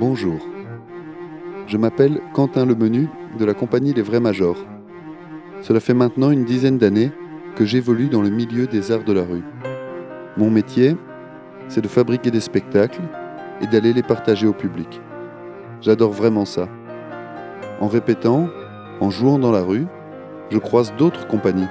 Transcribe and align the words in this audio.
Bonjour. 0.00 0.38
Je 1.66 1.76
m'appelle 1.76 2.22
Quentin 2.32 2.64
Lemenu 2.64 3.06
de 3.38 3.44
la 3.44 3.52
compagnie 3.52 3.92
Les 3.92 4.00
Vrais 4.00 4.18
Majors. 4.18 4.56
Cela 5.60 5.78
fait 5.78 5.92
maintenant 5.92 6.30
une 6.30 6.46
dizaine 6.46 6.78
d'années 6.78 7.12
que 7.54 7.66
j'évolue 7.66 8.08
dans 8.08 8.22
le 8.22 8.30
milieu 8.30 8.66
des 8.66 8.92
arts 8.92 9.04
de 9.04 9.12
la 9.12 9.24
rue. 9.24 9.44
Mon 10.38 10.50
métier, 10.50 10.96
c'est 11.68 11.82
de 11.82 11.86
fabriquer 11.86 12.30
des 12.30 12.40
spectacles 12.40 13.02
et 13.60 13.66
d'aller 13.66 13.92
les 13.92 14.02
partager 14.02 14.46
au 14.46 14.54
public. 14.54 15.02
J'adore 15.82 16.12
vraiment 16.12 16.46
ça. 16.46 16.66
En 17.78 17.86
répétant, 17.86 18.48
en 19.00 19.10
jouant 19.10 19.38
dans 19.38 19.52
la 19.52 19.60
rue, 19.60 19.86
je 20.48 20.56
croise 20.56 20.94
d'autres 20.96 21.26
compagnies. 21.26 21.68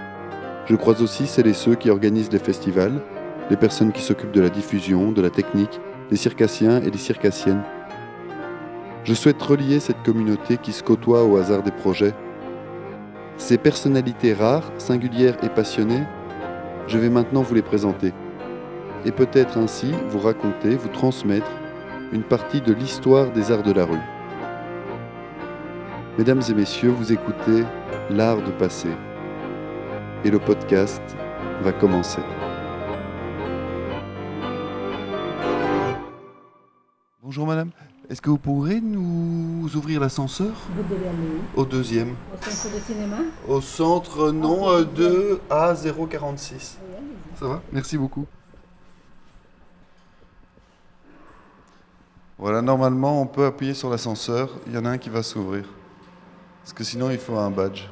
Je 0.68 0.76
croise 0.76 1.02
aussi 1.02 1.26
celles 1.26 1.48
et 1.48 1.54
ceux 1.54 1.74
qui 1.74 1.90
organisent 1.90 2.32
les 2.32 2.38
festivals, 2.38 3.02
les 3.50 3.58
personnes 3.58 3.92
qui 3.92 4.04
s'occupent 4.04 4.34
de 4.34 4.42
la 4.42 4.50
diffusion, 4.50 5.12
de 5.12 5.24
la 5.24 5.32
technique, 5.32 5.82
les 6.12 6.18
circassiens 6.18 6.80
et 6.84 6.92
les 6.92 7.00
circassiennes. 7.00 7.64
Je 9.10 9.16
souhaite 9.16 9.42
relier 9.42 9.80
cette 9.80 10.04
communauté 10.04 10.58
qui 10.58 10.72
se 10.72 10.84
côtoie 10.84 11.24
au 11.24 11.38
hasard 11.38 11.64
des 11.64 11.72
projets. 11.72 12.14
Ces 13.38 13.58
personnalités 13.58 14.36
rares, 14.36 14.72
singulières 14.78 15.44
et 15.44 15.50
passionnées, 15.50 16.04
je 16.86 17.00
vais 17.00 17.10
maintenant 17.10 17.42
vous 17.42 17.56
les 17.56 17.64
présenter. 17.64 18.14
Et 19.06 19.12
peut-être 19.12 19.58
ainsi 19.58 19.92
vous 20.10 20.20
raconter, 20.20 20.76
vous 20.76 20.90
transmettre 20.90 21.50
une 22.14 22.22
partie 22.22 22.62
de 22.62 22.72
l'histoire 22.72 23.32
des 23.32 23.52
arts 23.52 23.64
de 23.64 23.72
la 23.72 23.86
rue. 23.86 23.98
Mesdames 26.20 26.44
et 26.48 26.54
messieurs, 26.54 26.92
vous 26.92 27.12
écoutez 27.12 27.64
L'art 28.12 28.44
de 28.44 28.52
passer. 28.52 28.92
Et 30.24 30.30
le 30.30 30.38
podcast 30.38 31.02
va 31.64 31.72
commencer. 31.72 32.22
Bonjour 37.24 37.48
madame, 37.48 37.72
est-ce 38.10 38.22
que 38.22 38.30
vous 38.30 38.40
pourrez 38.40 38.82
nous 38.82 39.70
ouvrir 39.76 40.02
l'ascenseur 40.02 40.56
Vous 40.76 40.84
devez 40.84 41.08
aller 41.08 41.18
où? 41.56 41.60
Au 41.60 41.66
deuxième. 41.66 42.16
Au 42.34 42.44
centre 42.44 42.76
de 42.76 42.80
cinéma? 42.82 43.18
Au 43.48 43.62
centre, 43.62 44.32
non, 44.32 44.70
euh, 44.72 44.84
2 44.84 45.42
à 45.50 45.76
046. 45.76 46.80
Oui, 46.82 46.96
allez-y. 46.98 47.40
Ça 47.40 47.48
va? 47.48 47.62
Merci 47.72 47.98
beaucoup. 47.98 48.26
Voilà, 52.40 52.62
normalement, 52.62 53.22
on 53.22 53.28
peut 53.28 53.46
appuyer 53.46 53.74
sur 53.74 53.90
l'ascenseur. 53.90 54.50
Il 54.66 54.74
y 54.74 54.78
en 54.78 54.86
a 54.86 54.90
un 54.90 54.98
qui 54.98 55.10
va 55.10 55.22
s'ouvrir. 55.22 55.66
Parce 56.64 56.74
que 56.74 56.84
sinon, 56.84 57.12
il 57.12 57.20
faut 57.20 57.38
un 57.38 57.52
badge. 57.52 57.84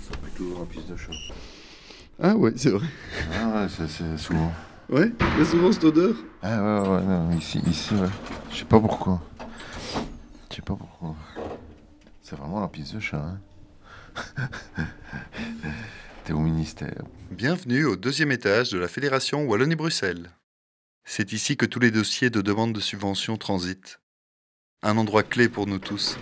Ça 0.00 0.16
fait 0.22 0.30
toujours 0.36 0.60
en 0.60 0.64
piste 0.64 0.88
de 0.88 0.96
choc. 0.96 1.14
Ah 2.22 2.34
ouais, 2.36 2.52
c'est 2.56 2.70
vrai. 2.70 2.86
Ah 3.34 3.62
ouais, 3.62 3.66
c'est 3.68 4.16
souvent. 4.16 4.52
Ouais, 4.90 5.10
il 5.18 5.38
y 5.38 5.42
a 5.42 5.44
souvent 5.44 5.72
cette 5.72 5.84
odeur. 5.84 6.14
Ah 6.42 6.82
ouais, 6.82 6.88
ouais, 6.88 7.02
non, 7.02 7.30
ici, 7.38 7.58
ici, 7.66 7.94
ouais. 7.94 8.08
Je 8.50 8.58
sais 8.58 8.64
pas 8.64 8.78
pourquoi. 8.78 9.22
Je 10.50 10.56
sais 10.56 10.62
pas 10.62 10.76
pourquoi. 10.76 11.16
C'est 12.22 12.36
vraiment 12.36 12.60
la 12.60 12.68
piste 12.68 12.94
de 12.94 13.00
chat, 13.00 13.16
hein. 13.16 13.40
T'es 16.24 16.34
au 16.34 16.40
ministère. 16.40 17.02
Bienvenue 17.30 17.86
au 17.86 17.96
deuxième 17.96 18.30
étage 18.30 18.70
de 18.70 18.78
la 18.78 18.88
Fédération 18.88 19.44
Wallonie-Bruxelles. 19.46 20.30
C'est 21.04 21.32
ici 21.32 21.56
que 21.56 21.66
tous 21.66 21.80
les 21.80 21.90
dossiers 21.90 22.30
de 22.30 22.42
demande 22.42 22.72
de 22.74 22.80
subvention 22.80 23.36
transitent. 23.36 24.00
Un 24.82 24.98
endroit 24.98 25.22
clé 25.22 25.48
pour 25.48 25.66
nous 25.66 25.78
tous. 25.78 26.18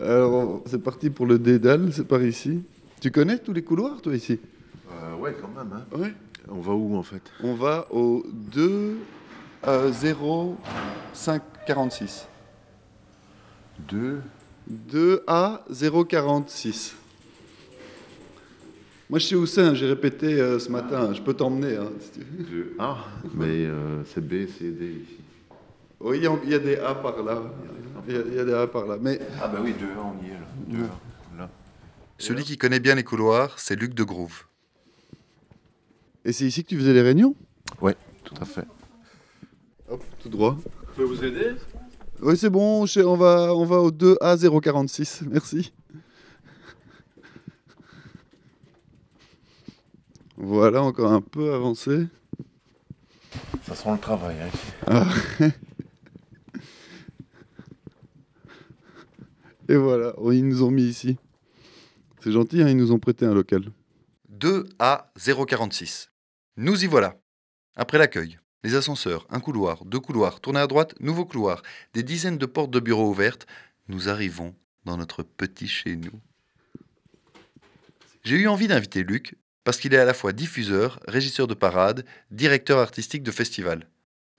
Alors, 0.00 0.62
c'est 0.66 0.82
parti 0.82 1.10
pour 1.10 1.26
le 1.26 1.38
dédale, 1.40 1.92
c'est 1.92 2.06
par 2.06 2.22
ici. 2.22 2.62
Tu 3.00 3.10
connais 3.10 3.38
tous 3.38 3.52
les 3.52 3.62
couloirs, 3.62 4.00
toi, 4.00 4.14
ici? 4.14 4.38
Euh, 4.92 5.16
ouais, 5.16 5.36
quand 5.40 5.48
même, 5.48 5.72
hein. 5.72 5.84
Oui. 5.92 6.12
On 6.48 6.60
va 6.60 6.72
où, 6.72 6.96
en 6.96 7.02
fait? 7.02 7.22
On 7.42 7.54
va 7.54 7.86
au 7.90 8.24
2 8.32 8.98
euh, 9.66 9.92
0 9.92 10.56
5 11.12 11.42
46. 11.66 12.26
2 13.88 14.20
2 14.68 15.22
A 15.26 15.64
046. 16.08 16.94
Moi, 19.08 19.18
je 19.18 19.26
sais 19.26 19.34
où 19.34 19.44
c'est, 19.46 19.60
hein, 19.62 19.74
j'ai 19.74 19.86
répété 19.86 20.40
euh, 20.40 20.58
ce 20.60 20.70
matin. 20.70 21.12
Je 21.12 21.20
peux 21.20 21.34
t'emmener. 21.34 21.76
hein, 21.76 21.90
si 22.00 22.10
tu 22.12 22.20
veux. 22.20 22.44
2 22.44 22.76
A. 22.78 22.98
Mais 23.34 23.66
euh, 23.66 24.04
c'est 24.04 24.20
B, 24.24 24.46
C, 24.46 24.70
D 24.70 25.02
ici. 25.04 25.16
Oui, 25.98 26.18
il 26.18 26.22
y, 26.24 26.26
a- 26.26 26.38
il 26.44 26.50
y 26.50 26.54
a 26.54 26.58
des 26.58 26.76
A 26.76 26.94
par 26.94 27.22
là. 27.22 27.42
Il 28.08 28.14
y, 28.14 28.18
a, 28.18 28.22
il 28.26 28.34
y 28.34 28.38
a 28.38 28.44
des 28.44 28.54
A 28.54 28.66
par 28.66 28.86
là. 28.86 28.96
Mais 29.00 29.18
Ah 29.42 29.48
bah 29.48 29.58
oui, 29.62 29.74
2 29.78 29.84
A, 29.86 29.88
on 30.04 30.24
y 30.24 30.30
est, 30.30 30.34
là. 30.34 30.46
2 30.68 30.84
A. 30.84 31.38
Là. 31.42 31.50
celui 32.18 32.44
qui 32.44 32.56
connaît 32.56 32.80
bien 32.80 32.94
les 32.94 33.04
couloirs, 33.04 33.58
c'est 33.58 33.76
Luc 33.76 33.94
de 33.94 34.04
Groove. 34.04 34.44
Et 36.24 36.32
c'est 36.32 36.44
ici 36.44 36.62
que 36.64 36.68
tu 36.68 36.76
faisais 36.76 36.92
les 36.92 37.02
réunions? 37.02 37.34
Ouais, 37.80 37.96
tout 38.24 38.34
à 38.40 38.44
fait. 38.44 38.66
Hop, 39.88 40.02
tout 40.20 40.28
droit. 40.28 40.58
Je 40.90 40.96
peux 40.96 41.04
vous 41.04 41.24
aider? 41.24 41.54
Oui, 42.22 42.36
c'est 42.36 42.50
bon, 42.50 42.84
on 42.84 43.16
va, 43.16 43.54
on 43.54 43.64
va 43.64 43.80
au 43.80 43.90
2 43.90 44.18
A 44.20 44.36
046. 44.36 45.22
Merci. 45.30 45.72
Voilà, 50.36 50.82
encore 50.82 51.12
un 51.12 51.22
peu 51.22 51.54
avancé. 51.54 52.06
Ça 53.66 53.74
sent 53.74 53.92
le 53.92 53.98
travail, 53.98 54.36
hein. 54.40 54.50
Ah. 54.86 55.06
Et 59.68 59.76
voilà, 59.76 60.14
oh, 60.18 60.32
ils 60.32 60.46
nous 60.46 60.62
ont 60.62 60.70
mis 60.70 60.84
ici. 60.84 61.16
C'est 62.20 62.32
gentil, 62.32 62.60
hein, 62.62 62.68
ils 62.68 62.76
nous 62.76 62.92
ont 62.92 62.98
prêté 62.98 63.24
un 63.24 63.32
local. 63.32 63.70
2 64.40 64.70
A 64.78 65.12
046. 65.18 66.10
Nous 66.56 66.84
y 66.84 66.86
voilà. 66.86 67.20
Après 67.76 67.98
l'accueil, 67.98 68.38
les 68.64 68.74
ascenseurs, 68.74 69.26
un 69.28 69.38
couloir, 69.38 69.84
deux 69.84 70.00
couloirs, 70.00 70.40
tournez 70.40 70.60
à 70.60 70.66
droite, 70.66 70.94
nouveau 70.98 71.26
couloir, 71.26 71.60
des 71.92 72.02
dizaines 72.02 72.38
de 72.38 72.46
portes 72.46 72.70
de 72.70 72.80
bureaux 72.80 73.10
ouvertes, 73.10 73.46
nous 73.88 74.08
arrivons 74.08 74.54
dans 74.86 74.96
notre 74.96 75.22
petit 75.22 75.68
chez 75.68 75.94
nous. 75.94 76.18
J'ai 78.24 78.36
eu 78.36 78.48
envie 78.48 78.66
d'inviter 78.66 79.02
Luc 79.02 79.36
parce 79.62 79.76
qu'il 79.76 79.92
est 79.92 79.98
à 79.98 80.06
la 80.06 80.14
fois 80.14 80.32
diffuseur, 80.32 81.00
régisseur 81.06 81.46
de 81.46 81.52
parade, 81.52 82.06
directeur 82.30 82.78
artistique 82.78 83.22
de 83.22 83.32
festival. 83.32 83.90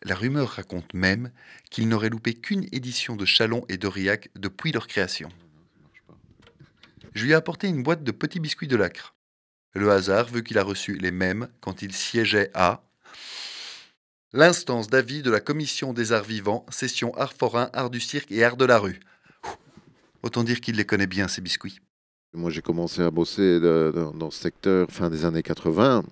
La 0.02 0.16
rumeur 0.16 0.50
raconte 0.50 0.96
même 0.96 1.30
qu'il 1.70 1.88
n'aurait 1.88 2.10
loupé 2.10 2.34
qu'une 2.34 2.68
édition 2.72 3.16
de 3.16 3.26
Chalon 3.26 3.66
et 3.70 3.78
d'Aurillac 3.78 4.32
depuis 4.34 4.72
leur 4.72 4.88
création. 4.88 5.30
Je 7.14 7.24
lui 7.24 7.34
ai 7.34 7.36
apporté 7.36 7.68
une 7.68 7.84
boîte 7.84 8.04
de 8.04 8.12
petits 8.12 8.40
biscuits 8.40 8.68
de 8.68 8.76
Lacre. 8.76 9.14
Le 9.74 9.90
hasard 9.92 10.28
veut 10.28 10.42
qu'il 10.42 10.58
a 10.58 10.64
reçu 10.64 10.96
les 10.98 11.12
mêmes 11.12 11.48
quand 11.62 11.82
il 11.82 11.94
siégeait 11.94 12.52
à 12.54 12.84
l'instance 14.34 14.88
d'avis 14.88 15.22
de 15.22 15.32
la 15.32 15.40
Commission 15.40 15.94
des 15.94 16.12
arts 16.12 16.24
vivants, 16.24 16.66
session 16.70 17.16
art 17.18 17.34
forain, 17.34 17.70
art 17.74 17.90
du 17.90 18.00
cirque 18.00 18.32
et 18.32 18.44
art 18.44 18.58
de 18.58 18.66
la 18.66 18.80
rue. 18.80 19.00
Autant 20.24 20.44
dire 20.44 20.60
qu'il 20.62 20.76
les 20.76 20.86
connaît 20.86 21.08
bien, 21.08 21.28
ces 21.28 21.42
biscuits. 21.42 21.80
Moi, 22.34 22.50
j'ai 22.50 22.62
commencé 22.62 23.02
à 23.02 23.12
bosser 23.12 23.60
dans 23.60 24.32
ce 24.32 24.40
secteur 24.40 24.90
fin 24.90 25.10
des 25.10 25.26
années 25.26 25.44
80. 25.44 26.04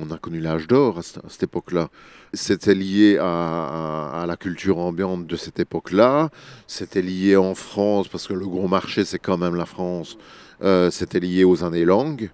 On 0.00 0.10
a 0.12 0.18
connu 0.18 0.40
l'âge 0.40 0.68
d'or 0.68 0.98
à, 0.98 1.02
cette- 1.02 1.42
époque-là. 1.42 1.90
C'était 2.32 2.74
lié 2.74 3.18
à, 3.20 4.24
la 4.26 4.36
culture 4.36 4.78
ambiante 4.78 5.26
de 5.26 5.36
cette 5.36 5.58
époque-là. 5.58 6.30
C'était 6.68 7.02
lié 7.02 7.36
en 7.36 7.54
France, 7.56 8.06
parce 8.08 8.28
que 8.28 8.34
le 8.34 8.46
gros 8.46 8.68
marché, 8.68 9.04
c'est 9.04 9.18
quand 9.18 9.36
même 9.36 9.56
la 9.56 9.66
France. 9.66 10.16
Euh, 10.62 10.90
C'était 10.90 11.20
lié 11.20 11.42
aux 11.44 11.64
années 11.64 11.84
Lang. 11.84 12.30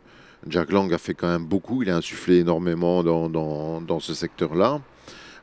Jack 0.48 0.72
Lang 0.72 0.92
a 0.92 0.98
fait 0.98 1.14
quand 1.14 1.28
même 1.28 1.44
beaucoup. 1.46 1.82
Il 1.82 1.90
a 1.90 1.96
insufflé 1.96 2.38
énormément 2.38 3.02
dans, 3.02 3.28
dans- 3.28 3.80
dans 3.80 4.00
ce 4.00 4.14
secteur-là. 4.14 4.80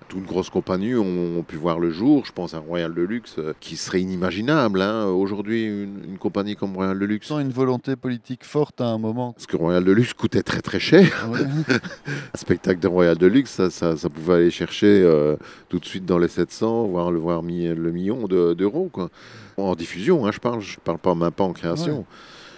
Toutes 0.10 0.26
grosses 0.26 0.50
compagnies 0.50 0.94
ont, 0.96 1.40
ont 1.40 1.44
pu 1.44 1.56
voir 1.56 1.80
le 1.80 1.90
jour. 1.90 2.26
Je 2.26 2.34
pense 2.34 2.54
à 2.54 2.60
Royal 2.60 2.94
Deluxe, 2.94 3.36
euh, 3.38 3.54
qui 3.62 3.78
serait 3.78 4.02
inimaginable. 4.02 4.82
hein. 4.82 5.06
Aujourd'hui, 5.06 5.64
une, 5.64 6.02
une 6.06 6.18
compagnie 6.18 6.58
comme 6.58 6.76
Royal 6.76 7.00
Deluxe. 7.00 7.28
Sans 7.28 7.40
une 7.40 7.52
volonté 7.52 7.96
politique 7.96 8.44
forte 8.44 8.82
à 8.82 8.88
un 8.88 8.98
moment. 8.98 9.32
Parce 9.32 9.46
que 9.48 9.56
Royal 9.56 9.86
Deluxe 9.86 10.14
coûtait 10.14 10.44
très 10.44 10.60
très 10.62 10.82
cher. 10.82 11.30
Un 11.70 12.38
spectacle 12.38 12.82
de 12.82 12.88
Royal 12.90 13.18
Deluxe, 13.18 13.52
ça, 13.52 13.70
ça, 13.70 13.96
ça 13.96 14.10
pouvait 14.10 14.34
aller 14.34 14.52
chercher 14.52 14.88
euh, 14.88 15.38
tout 15.70 15.80
de 15.80 15.86
suite 15.86 16.06
dans 16.06 16.18
les 16.18 16.28
700, 16.28 16.88
voire 16.88 17.10
le, 17.10 17.20
voire 17.20 17.42
mi- 17.42 17.68
le 17.74 17.92
million 17.92 18.28
de- 18.28 18.54
d'euros. 18.54 18.90
quoi. 18.92 19.10
en 19.56 19.76
diffusion, 19.76 20.26
hein, 20.26 20.32
je 20.34 20.40
parle, 20.40 20.60
je 20.60 20.78
parle 20.80 20.98
pas 20.98 21.16
même 21.16 21.32
pas 21.32 21.46
en 21.46 21.54
création. 21.54 22.06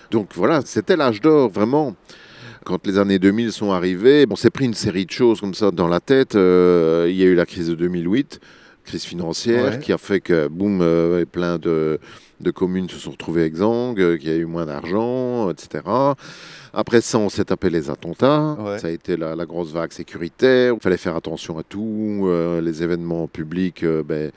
Donc 0.10 0.30
voilà, 0.36 0.62
c'était 0.66 0.96
l'âge 0.96 1.22
d'or, 1.22 1.50
vraiment. 1.50 1.96
Quand 2.65 2.86
les 2.88 2.98
années 2.98 3.19
2000 3.19 3.51
sont 3.51 3.71
arrivées, 3.71 4.25
on 4.30 4.36
s'est 4.36 4.50
pris 4.50 4.65
une 4.65 4.74
série 4.74 5.06
de 5.06 5.12
choses 5.12 5.42
comme 5.42 5.54
ça 5.54 5.71
dans 5.71 5.88
la 5.88 6.00
tête. 6.00 6.36
Euh, 6.36 7.07
il 7.10 7.15
y 7.15 7.24
a 7.24 7.25
eu 7.25 7.36
la 7.36 7.45
crise 7.45 7.68
de 7.69 7.75
2008, 7.75 8.39
crise 8.86 9.04
financière, 9.04 9.74
Ouais. 9.74 9.80
qui 9.80 9.92
a 9.92 9.98
fait 9.98 10.21
que, 10.21 10.48
boum, 10.48 10.80
euh, 10.81 11.25
plein 11.25 11.57
de, 11.57 12.00
de 12.39 12.51
communes 12.51 12.89
se 12.89 12.98
sont 13.00 13.12
retrouvées 13.12 13.44
exsangues, 13.45 14.00
euh, 14.01 14.18
qu'il 14.18 14.30
y 14.30 14.33
a 14.33 14.38
eu 14.38 14.45
moins 14.45 14.65
d'argent, 14.65 15.50
etc. 15.50 15.83
Après 16.74 17.01
ça, 17.01 17.18
on 17.19 17.30
s'est 17.30 17.45
tapé 17.45 17.69
les 17.69 17.89
attentats. 17.89 18.56
Ouais. 18.60 18.80
Ça 18.80 18.88
a 18.88 18.92
été 18.92 19.18
la, 19.18 19.36
la 19.36 19.45
grosse 19.45 19.71
vague 19.71 19.92
sécuritaire. 19.92 20.74
Il 20.77 20.81
fallait 20.81 20.98
faire 20.98 21.15
attention 21.15 21.57
à 21.57 21.63
tout. 21.63 22.21
euh, 22.25 22.62
les 22.62 22.81
événements 22.81 23.27
publics, 23.27 23.83
ben, 24.06 24.31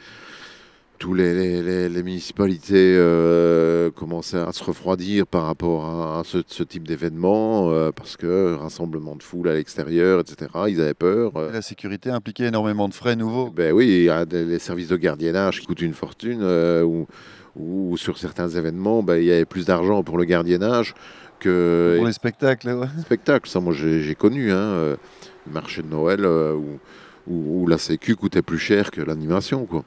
tous 0.99 1.15
les, 1.15 1.35
les- 1.35 1.63
les- 1.63 1.89
les 1.89 2.03
municipalités 2.03 2.97
euh, 2.97 3.91
commençaient 3.91 4.39
à 4.39 4.53
se 4.53 4.65
refroidir 4.65 5.27
par 5.27 5.45
rapport 5.45 5.85
à, 5.85 6.21
à 6.21 6.25
ce, 6.25 6.39
ce 6.47 6.63
type 6.63 6.87
d'événement, 6.89 7.71
euh, 7.71 7.93
parce 7.93 8.17
que 8.17 8.55
rassemblement 8.55 9.15
de 9.17 9.23
foule 9.23 9.49
à 9.49 9.55
l'extérieur, 9.55 10.21
etc., 10.21 10.51
ils 10.69 10.81
avaient 10.81 10.95
peur. 10.95 11.33
euh. 11.37 11.53
La 11.53 11.63
sécurité 11.63 12.11
impliquait 12.11 12.47
énormément 12.47 12.89
de 12.89 12.95
frais 12.95 13.15
nouveaux. 13.17 13.51
Ben 13.51 13.73
oui, 13.73 13.87
il 13.89 14.05
y 14.05 14.11
a 14.11 14.25
des, 14.25 14.45
les 14.45 14.59
services 14.59 14.89
de 14.89 14.97
gardiennage 14.97 15.61
qui 15.61 15.67
coûtent 15.67 15.83
une 15.83 15.93
fortune, 15.95 16.43
ou, 16.85 17.07
ou 17.57 17.97
sur 17.97 18.17
certains 18.19 18.49
événements, 18.49 19.03
ben, 19.03 19.17
il 19.17 19.25
y 19.25 19.33
avait 19.33 19.45
plus 19.45 19.67
d'argent 19.67 20.03
pour 20.03 20.17
le 20.19 20.25
gardiennage 20.25 20.95
que 21.41 21.95
Pour 21.99 22.07
les 22.07 22.13
spectacles, 22.13 22.69
ouais. 22.69 22.87
les 22.97 23.03
spectacles. 23.09 23.49
Ça, 23.51 23.61
moi, 23.61 23.75
j'ai 23.75 24.15
connu, 24.15 24.51
hein, 24.53 24.97
le 25.47 25.53
marché 25.53 25.83
de 25.83 25.89
Noël 25.89 26.25
où, 26.25 26.79
où- 27.29 27.63
où 27.63 27.67
la 27.67 27.77
sécu 27.79 28.17
coûtait 28.17 28.41
plus 28.43 28.59
cher 28.59 28.91
que 28.91 29.01
l'animation, 29.03 29.67
quoi. 29.67 29.85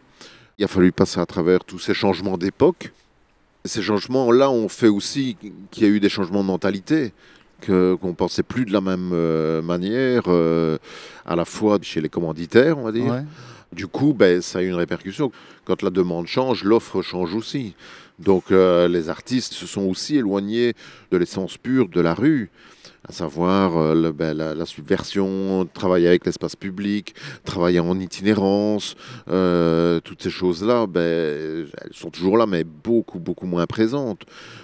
Il 0.59 0.65
a 0.65 0.67
fallu 0.67 0.91
passer 0.91 1.21
à 1.21 1.25
travers 1.25 1.63
tous 1.63 1.79
ces 1.79 1.94
changements 1.94 2.38
d'époque. 2.38 2.91
Ces 3.63 3.81
changements-là 3.81 4.51
ont 4.51 4.67
fait 4.67 4.89
aussi 4.89 5.38
qu'il 5.71 5.83
y 5.83 5.85
a 5.85 5.89
eu 5.89 6.01
des 6.01 6.09
changements 6.09 6.41
de 6.41 6.47
mentalité, 6.47 7.13
qu'on 7.65 8.13
pensait 8.13 8.44
plus 8.44 8.65
de 8.65 8.73
la 8.73 8.81
même 8.81 9.11
euh, 9.13 9.61
manière, 9.61 10.23
euh, 10.27 10.77
à 11.25 11.38
la 11.38 11.45
fois 11.45 11.79
chez 11.81 12.01
les 12.01 12.09
commanditaires, 12.09 12.77
on 12.77 12.83
va 12.83 12.91
dire. 12.91 13.06
Ouais. 13.06 13.23
Du 13.71 13.88
coup, 13.88 14.13
ben, 14.13 14.41
ça 14.41 14.59
a 14.59 14.61
eu 14.61 14.67
une 14.67 14.75
répercussion. 14.75 15.31
Quand 15.63 15.81
la 15.81 15.91
demande 15.91 16.27
change, 16.27 16.65
l'offre 16.65 17.01
change 17.01 17.35
aussi. 17.35 17.73
Donc 18.19 18.51
euh, 18.51 18.89
les 18.89 19.07
artistes 19.07 19.53
se 19.53 19.65
sont 19.65 19.83
aussi 19.83 20.17
éloignés 20.17 20.73
de 21.09 21.17
l'essence 21.17 21.57
pure 21.57 21.88
de 21.88 22.01
la 22.01 22.13
rue, 22.13 22.50
à 23.07 23.12
savoir 23.12 23.78
euh, 23.78 23.96
le- 23.96 24.12
ben, 24.12 24.36
la, 24.36 24.66
subversion, 24.66 25.68
travailler 25.74 26.07
avec 26.07 26.25
l'espace 26.25 26.56
public, 26.56 27.16
travailler 27.46 27.80
en 27.80 28.00
itinérance, 28.00 28.96
euh, 29.30 30.00
toutes 30.01 30.22
ces 30.22 30.30
choses-là, 30.30 30.86
ben, 30.88 31.01
elles 31.01 31.94
sont 31.94 32.10
toujours 32.10 32.38
là, 32.38 32.46
mais 32.46 32.63
beaucoup, 32.63 33.19
beaucoup 33.19 33.46
moins 33.48 33.66
présentes. 33.66 34.24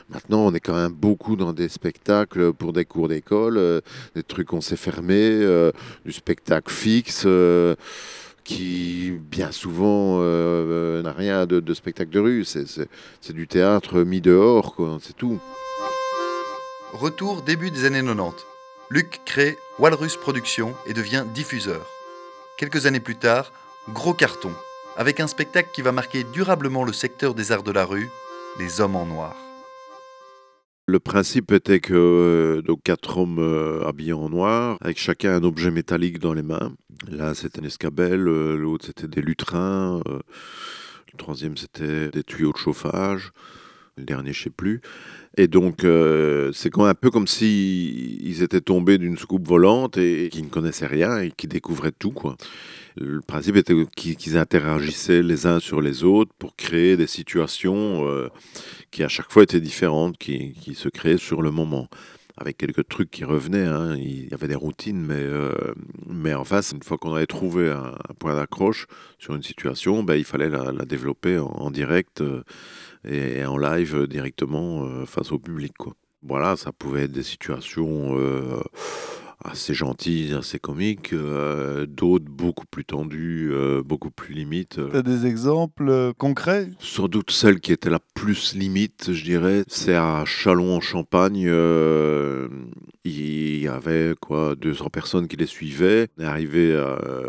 Maintenant, 0.09 0.45
on 0.45 0.53
est 0.53 0.59
quand 0.59 0.75
même 0.75 0.91
beaucoup 0.93 1.35
dans 1.35 1.53
des 1.53 1.69
spectacles 1.69 2.53
pour 2.53 2.73
des 2.73 2.85
cours 2.85 3.07
d'école, 3.07 3.57
euh, 3.57 3.81
des 4.15 4.23
trucs 4.23 4.47
qu'on 4.47 4.61
s'est 4.61 4.75
fermés, 4.75 5.41
du 6.05 6.11
spectacle 6.11 6.71
fixe. 6.71 7.25
qui 8.43 9.11
bien 9.31 9.51
souvent 9.51 10.19
n'a 10.21 11.11
rien 11.13 11.47
de, 11.47 11.59
de 11.59 11.73
spectacle 11.73 12.11
de 12.11 12.19
rue, 12.19 12.45
c'est- 12.45 12.87
du 13.33 13.47
théâtre 13.47 14.03
mis 14.03 14.21
dehors, 14.21 14.75
c'est 15.01 15.15
tout. 15.17 15.39
Retour 16.95 17.41
début 17.41 17.71
des 17.71 17.83
années 17.83 18.01
90. 18.01 18.45
Luc 18.89 19.19
crée 19.25 19.57
Walrus 19.79 20.15
Productions 20.15 20.73
et 20.85 20.93
devient 20.93 21.25
diffuseur. 21.33 21.85
Quelques 22.57 22.85
années 22.85 23.01
plus 23.01 23.17
tard, 23.17 23.51
gros 23.89 24.13
carton, 24.13 24.53
avec 24.95 25.19
un 25.19 25.27
spectacle 25.27 25.71
qui 25.73 25.81
va 25.81 25.91
marquer 25.91 26.23
durablement 26.23 26.85
le 26.85 26.93
secteur 26.93 27.33
des 27.33 27.51
arts 27.51 27.63
de 27.63 27.73
la 27.73 27.83
rue, 27.83 28.09
Les 28.59 28.79
Hommes 28.79 28.95
en 28.95 29.05
Noir. 29.05 29.35
Le 30.87 31.01
principe 31.01 31.51
était 31.51 31.81
que 31.81 32.61
euh, 32.65 32.75
quatre 32.85 33.17
hommes 33.17 33.39
euh, 33.39 33.85
habillés 33.85 34.13
en 34.13 34.29
noir, 34.29 34.77
avec 34.79 34.97
chacun 34.97 35.35
un 35.35 35.43
objet 35.43 35.71
métallique 35.71 36.19
dans 36.19 36.33
les 36.33 36.43
mains. 36.43 36.75
Là, 37.09 37.35
c'était 37.35 37.59
un 37.59 37.65
escabelle, 37.65 38.25
euh, 38.25 38.55
l'autre 38.55 38.85
c'était 38.85 39.09
des 39.09 39.21
lutrins, 39.21 40.01
le 40.05 41.17
troisième 41.17 41.57
c'était 41.57 42.07
des 42.07 42.23
tuyaux 42.23 42.53
de 42.53 42.57
chauffage, 42.57 43.33
le 43.97 44.03
dernier 44.03 44.33
je 44.33 44.43
sais 44.43 44.49
plus. 44.49 44.81
Et 45.37 45.47
donc 45.47 45.83
euh, 45.83 46.51
c'est 46.53 46.69
quand 46.69 46.81
même 46.81 46.91
un 46.91 46.95
peu 46.95 47.11
comme 47.11 47.27
si 47.27 48.19
ils 48.21 48.43
étaient 48.43 48.61
tombés 48.61 48.97
d'une 48.97 49.17
soucoupe 49.17 49.47
volante 49.47 49.97
et, 49.97 50.25
et 50.25 50.29
qu'ils 50.29 50.45
ne 50.45 50.49
connaissaient 50.49 50.87
rien 50.87 51.19
et 51.19 51.31
qui 51.31 51.47
découvraient 51.47 51.91
tout 51.91 52.11
quoi. 52.11 52.35
Le 52.97 53.19
principe 53.21 53.57
était 53.57 53.73
qu'ils 53.95 54.15
qu'ils 54.15 54.37
interagissaient 54.37 55.21
les 55.21 55.45
uns 55.45 55.59
sur 55.59 55.81
les 55.81 56.03
autres 56.03 56.31
pour 56.39 56.55
créer 56.55 56.95
des 56.95 57.07
situations 57.07 58.07
euh, 58.07 58.29
qui 58.91 59.03
à 59.03 59.09
chaque 59.09 59.31
fois 59.31 59.43
étaient 59.43 59.59
différentes, 59.59 60.17
qui 60.17 60.55
se 60.75 60.87
créaient 60.87 61.17
sur 61.17 61.41
le 61.41 61.51
moment, 61.51 61.89
avec 62.37 62.57
quelques 62.57 62.87
trucs 62.87 63.11
qui 63.11 63.23
revenaient. 63.23 63.65
hein. 63.65 63.95
Il 63.95 64.29
y 64.29 64.33
avait 64.33 64.47
des 64.47 64.55
routines, 64.55 65.01
mais, 65.01 65.15
euh, 65.15 65.51
mais 66.07 66.33
en 66.33 66.43
face, 66.43 66.71
une 66.71 66.83
fois 66.83 66.97
qu'on 66.97 67.13
avait 67.13 67.25
trouvé 67.27 67.71
un, 67.71 67.95
point 68.19 68.35
d'accroche 68.35 68.87
sur 69.17 69.35
une 69.35 69.43
situation, 69.43 70.03
ben, 70.03 70.15
il 70.15 70.25
fallait 70.25 70.49
la, 70.49 70.71
développer 70.85 71.37
en, 71.39 71.71
direct 71.71 72.21
euh, 72.21 72.43
et, 73.07 73.45
en 73.45 73.57
live 73.57 74.07
directement 74.07 74.85
euh, 74.85 75.05
face 75.05 75.31
au 75.31 75.39
public. 75.39 75.73
Quoi. 75.77 75.93
Voilà, 76.23 76.55
ça 76.57 76.71
pouvait 76.71 77.03
être 77.03 77.11
des 77.11 77.23
situations 77.23 78.17
assez 79.49 79.73
gentilles, 79.73 80.33
assez 80.33 80.59
comiques, 80.59 81.13
euh, 81.13 81.85
d'autres 81.85 82.25
beaucoup 82.25 82.65
plus 82.65 82.85
tendues, 82.85 83.49
euh, 83.51 83.83
beaucoup 83.83 84.11
plus 84.11 84.33
limites. 84.33 84.79
T'as 84.91 85.01
des 85.01 85.25
exemples 85.25 85.89
euh, 85.89 86.13
concrets? 86.17 86.69
Sans 86.79 87.07
doute 87.07 87.31
celle 87.31 87.59
qui 87.59 87.71
était 87.71 87.89
la 87.89 87.99
plus 88.13 88.55
limite, 88.55 89.11
je 89.13 89.23
dirais, 89.23 89.63
c'est 89.67 89.95
à 89.95 90.23
Chalon 90.25 90.75
en 90.75 90.81
Champagne. 90.81 91.45
euh, 91.47 92.47
il 93.03 93.61
y 93.61 93.67
avait 93.67 94.15
quoi 94.19 94.55
200 94.55 94.89
personnes 94.89 95.27
qui 95.27 95.35
les 95.37 95.45
suivaient. 95.45 96.07
On 96.17 96.23
est 96.23 96.25
arrivé 96.25 96.71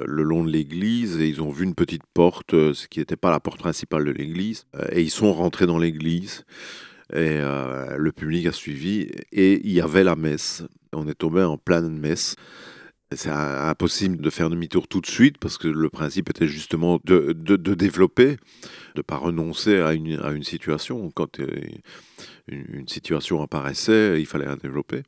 le 0.07 0.23
long 0.23 0.43
de 0.43 0.51
l'église 0.51 1.21
et 1.21 1.29
ils 1.29 1.43
ont 1.43 1.51
vu 1.51 1.65
une 1.65 1.75
petite 1.75 2.05
porte, 2.15 2.53
ce 2.53 2.89
qui 2.89 2.99
n'était 2.99 3.17
pas 3.17 3.31
la 3.31 3.41
porte 3.41 3.59
principale 3.59 4.07
de 4.07 4.11
l'église, 4.11 4.65
et 4.91 5.03
ils 5.03 5.11
sont 5.11 5.35
rentrés 5.35 5.67
dans 5.67 5.79
l'église. 5.79 6.45
Et 7.13 7.39
euh, 7.39 7.97
le 7.97 8.11
public 8.11 8.47
a 8.47 8.53
suivi 8.53 9.09
et 9.31 9.61
il 9.65 9.73
y 9.73 9.81
avait 9.81 10.03
la 10.03 10.17
messe. 10.17 10.65
On 10.93 11.09
est 11.09 11.15
tombé 11.15 11.43
en 11.43 11.59
pleine 11.59 11.99
messe. 11.99 12.37
C'est 13.15 13.31
impossible 13.31 14.17
de 14.17 14.31
faire 14.31 14.51
demi-tour 14.51 14.89
tout 14.89 15.01
de 15.01 15.07
suite 15.07 15.39
parce 15.39 15.59
que 15.59 15.69
le 15.69 15.89
principe 15.91 16.29
était 16.29 16.49
justement 16.49 16.99
de, 17.05 17.33
de, 17.33 17.75
développer, 17.75 18.31
de 18.31 18.37
ne 18.97 19.03
pas 19.03 19.17
renoncer 19.17 19.79
à 19.79 19.93
une, 19.93 20.19
à 20.21 20.33
une 20.33 20.43
situation. 20.43 21.09
Quand 21.15 21.39
euh, 21.39 21.47
une, 22.49 22.89
situation 22.89 23.43
apparaissait, 23.43 24.21
il 24.21 24.27
fallait 24.27 24.47
la 24.47 24.57
développer. 24.57 25.03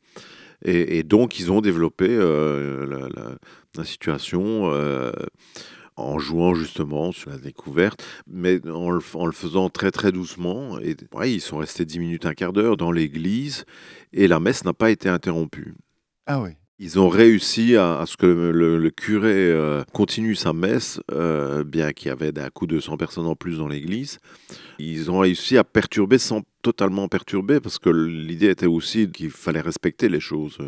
Et, 0.64 1.02
donc, 1.02 1.38
ils 1.38 1.50
ont 1.52 1.60
développé 1.60 2.06
euh, 2.08 3.36
la 3.76 3.84
situation 3.84 4.72
euh, 4.72 5.12
en 5.98 6.18
jouant 6.18 6.54
justement 6.54 7.12
sur 7.12 7.30
la 7.30 7.38
découverte, 7.38 8.04
mais 8.26 8.60
en 8.68 8.90
le, 8.90 9.00
en 9.14 9.26
le 9.26 9.32
faisant 9.32 9.68
très 9.70 9.90
très 9.90 10.12
doucement. 10.12 10.78
Et 10.80 10.96
ouais, 11.12 11.32
ils 11.32 11.40
sont 11.40 11.58
restés 11.58 11.84
10 11.84 11.98
minutes, 11.98 12.26
un 12.26 12.34
quart 12.34 12.52
d'heure 12.52 12.76
dans 12.76 12.92
l'église 12.92 13.64
et 14.12 14.28
la 14.28 14.40
messe 14.40 14.64
n'a 14.64 14.72
pas 14.72 14.90
été 14.90 15.08
interrompue. 15.08 15.74
Ah 16.26 16.40
oui. 16.40 16.50
Ils 16.80 17.00
ont 17.00 17.08
réussi 17.08 17.74
à, 17.74 17.98
à 17.98 18.06
ce 18.06 18.16
que 18.16 18.26
le, 18.26 18.52
le- 18.52 18.78
le 18.78 18.90
curé 18.90 19.32
euh, 19.34 19.82
continue 19.92 20.36
sa 20.36 20.52
messe, 20.52 21.00
euh, 21.10 21.64
bien 21.64 21.92
qu'il 21.92 22.06
y 22.06 22.10
avait 22.12 22.30
d'un 22.30 22.50
coup 22.50 22.68
200 22.68 22.96
personnes 22.96 23.26
en 23.26 23.34
plus 23.34 23.58
dans 23.58 23.66
l'église. 23.66 24.18
Ils 24.78 25.10
ont 25.10 25.18
réussi 25.18 25.58
à 25.58 25.64
perturber 25.64 26.18
sans 26.18 26.42
totalement 26.62 27.08
perturber, 27.08 27.58
parce 27.58 27.80
que 27.80 27.90
l'idée 27.90 28.48
était 28.50 28.66
aussi 28.66 29.10
qu'il 29.10 29.30
fallait 29.30 29.60
respecter 29.60 30.08
les 30.08 30.20
choses. 30.20 30.58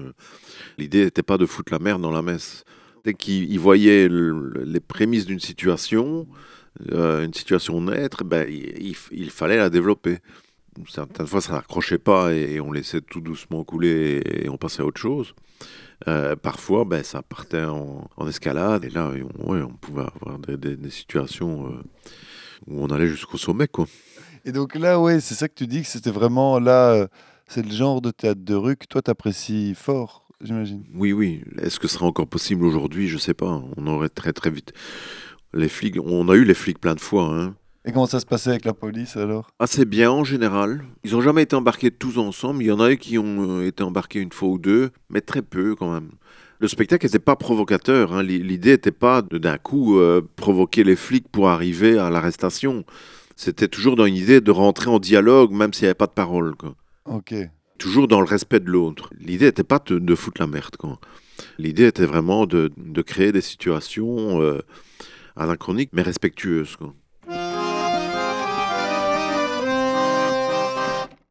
L'idée 0.78 1.04
n'était 1.04 1.22
pas 1.22 1.38
de 1.38 1.46
foutre 1.46 1.72
la 1.72 1.78
merde 1.78 2.02
dans 2.02 2.10
la 2.10 2.22
messe. 2.22 2.64
Dès 3.04 3.14
qu'ils 3.14 3.50
ils 3.50 3.58
voyaient 3.58 4.08
le- 4.08 4.62
les 4.64 4.80
prémices 4.80 5.26
d'une 5.26 5.40
situation, 5.40 6.26
euh, 6.92 7.24
une 7.24 7.34
situation 7.34 7.80
naître, 7.80 8.24
ben, 8.24 8.46
il, 8.48 9.30
fallait 9.30 9.56
la 9.56 9.70
développer. 9.70 10.18
Certaines 10.88 11.26
fois, 11.26 11.40
ça 11.40 11.54
n'accrochait 11.54 11.98
pas 11.98 12.32
et, 12.32 12.60
on 12.60 12.72
laissait 12.72 13.00
tout 13.00 13.20
doucement 13.20 13.64
couler 13.64 14.22
et, 14.24 14.48
on 14.48 14.56
passait 14.56 14.82
à 14.82 14.86
autre 14.86 15.00
chose. 15.00 15.34
Euh, 16.08 16.36
parfois, 16.36 16.84
ben, 16.84 17.02
ça 17.02 17.22
partait 17.22 17.64
en, 17.64 18.08
escalade 18.26 18.84
et 18.84 18.90
là, 18.90 19.10
on, 19.38 19.52
ouais, 19.52 19.62
on 19.62 19.74
pouvait 19.74 20.04
avoir 20.22 20.38
des, 20.38 20.90
situations 20.90 21.66
euh, 21.66 21.82
où 22.66 22.82
on 22.82 22.88
allait 22.88 23.08
jusqu'au 23.08 23.36
sommet. 23.36 23.68
Quoi. 23.68 23.86
Et 24.44 24.52
donc 24.52 24.74
là, 24.74 24.98
ouais, 25.00 25.20
c'est 25.20 25.34
ça 25.34 25.48
que 25.48 25.54
tu 25.54 25.66
dis 25.66 25.82
que 25.82 25.88
c'était 25.88 26.10
vraiment 26.10 26.58
là, 26.58 27.08
c'est 27.46 27.66
le 27.66 27.72
genre 27.72 28.00
de 28.00 28.10
théâtre 28.10 28.40
de 28.42 28.54
rue 28.54 28.76
que 28.76 28.86
toi 28.86 29.02
t'apprécies 29.02 29.74
fort, 29.74 30.28
j'imagine. 30.42 30.84
Oui, 30.94 31.12
oui. 31.12 31.42
Est-ce 31.60 31.78
que 31.80 31.88
ce 31.88 31.94
serait 31.94 32.06
encore 32.06 32.26
possible 32.26 32.64
aujourd'hui? 32.64 33.08
Je 33.08 33.18
sais 33.18 33.34
pas. 33.34 33.62
On 33.76 33.86
aurait 33.86 34.08
très 34.08 34.32
très 34.32 34.50
vite. 34.50 34.72
Les 35.52 35.68
flics, 35.68 35.96
on 36.04 36.28
a 36.28 36.34
eu 36.34 36.44
les 36.44 36.54
flics 36.54 36.78
plein 36.80 36.94
de 36.94 37.00
fois. 37.00 37.24
Hein. 37.34 37.54
Et 37.84 37.92
comment 37.92 38.06
ça 38.06 38.20
se 38.20 38.26
passait 38.26 38.50
avec 38.50 38.64
la 38.66 38.74
police 38.74 39.16
alors? 39.16 39.48
Assez 39.58 39.84
bien 39.84 40.10
en 40.10 40.22
général. 40.22 40.84
Ils 41.02 41.12
n'ont 41.12 41.22
jamais 41.22 41.42
été 41.42 41.56
embarqués 41.56 41.90
tous 41.90 42.18
ensemble. 42.18 42.62
Il 42.62 42.66
y 42.66 42.72
en 42.72 42.78
a 42.80 42.92
eu 42.92 42.98
qui 42.98 43.18
ont 43.18 43.58
euh, 43.60 43.66
été 43.66 43.82
embarqués 43.82 44.20
une 44.20 44.32
fois 44.32 44.48
ou 44.50 44.58
deux, 44.58 44.90
mais 45.08 45.20
très 45.22 45.42
peu 45.42 45.74
quand 45.74 45.92
même. 45.92 46.10
Le 46.58 46.68
spectacle 46.68 47.06
n'était 47.06 47.18
pas 47.18 47.36
provocateur. 47.36 48.12
hein. 48.12 48.22
L'i- 48.22 48.38
L'idée 48.42 48.72
n'était 48.72 48.90
pas 48.92 49.22
de 49.22 49.38
d'un 49.38 49.56
coup 49.56 49.98
euh, 49.98 50.20
provoquer 50.36 50.84
les 50.84 50.94
flics 50.96 51.26
pour 51.32 51.48
arriver 51.48 51.98
à 51.98 52.10
l'arrestation. 52.10 52.84
C'était 53.34 53.68
toujours 53.68 53.96
dans 53.96 54.04
une 54.04 54.16
idée 54.16 54.42
de 54.42 54.50
rentrer 54.50 54.90
en 54.90 54.98
dialogue, 54.98 55.50
même 55.52 55.72
s'il 55.72 55.84
n'y 55.84 55.88
avait 55.88 55.94
pas 55.94 56.06
de 56.06 56.12
parole. 56.12 56.54
quoi. 56.56 56.74
Ok. 57.06 57.34
Toujours 57.80 58.08
dans 58.08 58.20
le 58.20 58.26
respect 58.26 58.60
de 58.60 58.70
l'autre. 58.70 59.08
L'idée 59.18 59.46
n'était 59.46 59.64
pas 59.64 59.82
de, 59.86 60.14
foutre 60.14 60.42
la 60.42 60.46
merde. 60.46 60.76
L'idée 61.56 61.86
était 61.86 62.04
vraiment 62.04 62.44
de, 62.44 62.70
créer 63.00 63.32
des 63.32 63.40
situations 63.40 64.42
euh, 64.42 64.60
anachroniques, 65.34 65.88
mais 65.94 66.02
respectueuses. 66.02 66.76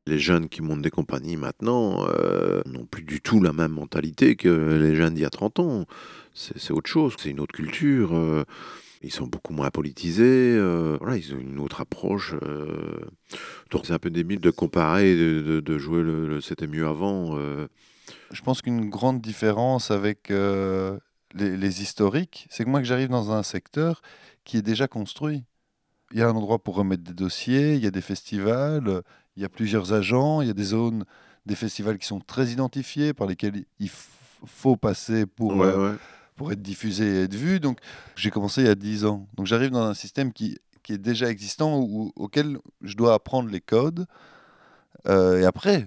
Les 0.08 0.18
jeunes 0.18 0.50
qui 0.50 0.64
montent 0.64 0.82
des 0.82 0.90
compagnies 0.90 1.38
maintenant 1.38 2.08
euh, 2.08 2.64
n'ont 2.66 2.86
plus 2.88 3.04
du 3.04 3.22
tout 3.22 3.44
la 3.44 3.54
même 3.54 3.74
mentalité 3.74 4.36
que 4.36 4.50
les 4.50 4.96
jeunes 4.96 5.14
d'il 5.14 5.22
y 5.22 5.26
a 5.26 5.30
30 5.30 5.60
ans. 5.60 5.86
C'est 6.34 6.58
c'est 6.58 6.74
autre 6.74 6.90
chose, 6.90 7.14
c'est 7.20 7.30
une 7.30 7.42
autre 7.42 7.54
culture. 7.54 8.16
euh, 8.16 8.44
Ils 9.02 9.14
sont 9.14 9.28
beaucoup 9.28 9.54
moins 9.54 9.70
politisés, 9.70 10.56
euh, 10.58 10.98
voilà, 11.00 11.16
ils 11.18 11.34
ont 11.34 11.40
une 11.40 11.60
autre 11.60 11.82
approche. 11.82 12.36
euh, 12.44 13.00
donc 13.72 13.86
c'est 13.86 13.94
un 13.94 14.00
peu 14.00 14.10
débile 14.10 14.42
de 14.42 14.52
comparer, 14.52 15.16
de, 15.16 15.42
de- 15.42 15.60
de 15.62 15.78
jouer 15.78 16.04
le, 16.04 16.28
le 16.28 16.42
c'était 16.42 16.68
mieux 16.68 16.88
avant. 16.88 17.38
euh. 17.38 17.68
Je 18.32 18.42
pense 18.42 18.62
qu'une 18.62 18.90
grande 18.90 19.22
différence 19.22 19.92
avec 19.92 20.32
les, 21.36 21.58
les 21.58 21.82
historiques, 21.82 22.48
c'est 22.50 22.64
que 22.64 22.70
moi 22.70 22.80
que 22.80 22.86
j'arrive 22.88 23.10
dans 23.10 23.32
un 23.32 23.44
secteur 23.44 24.02
qui 24.44 24.58
est 24.58 24.62
déjà 24.62 24.88
construit. 24.88 25.44
Il 26.14 26.20
y 26.20 26.24
a 26.24 26.30
un 26.30 26.36
endroit 26.36 26.60
pour 26.64 26.76
remettre 26.76 27.04
des 27.04 27.14
dossiers, 27.14 27.76
il 27.76 27.84
y 27.84 27.88
a 27.88 27.92
des 27.92 28.02
festivals, 28.02 29.04
il 29.38 29.44
y 29.44 29.46
a 29.46 29.50
plusieurs 29.50 29.94
agents, 29.94 30.42
il 30.42 30.48
y 30.48 30.52
a 30.52 30.56
des 30.56 30.64
zones, 30.66 31.06
des 31.46 31.56
festivals 31.56 31.98
qui 32.00 32.08
sont 32.08 32.20
très 32.22 32.48
identifiés, 32.50 33.14
par 33.14 33.28
lesquels 33.28 33.66
il 33.80 33.90
faut 34.46 34.78
passer 34.78 35.26
pour, 35.28 35.56
Ouais, 35.56 35.74
ouais. 35.76 35.96
Pour 36.40 36.54
être 36.54 36.62
diffusé 36.62 37.06
et 37.06 37.24
être 37.24 37.36
vu. 37.36 37.60
Donc 37.60 37.80
j'ai 38.16 38.32
commencé 38.32 38.62
il 38.62 38.68
y 38.68 38.70
a 38.70 38.76
10 38.76 39.04
ans. 39.04 39.28
Donc 39.36 39.46
j'arrive 39.46 39.72
dans 39.72 39.84
un 39.84 39.94
système 39.94 40.32
qui, 40.32 40.58
qui 40.84 40.94
est 40.94 40.98
déjà 40.98 41.30
existant, 41.30 41.82
ou, 41.82 42.14
auquel 42.16 42.58
je 42.82 42.96
dois 42.96 43.14
apprendre 43.14 43.50
les 43.50 43.60
codes. 43.60 44.06
Euh, 45.10 45.42
et 45.42 45.46
après, 45.46 45.86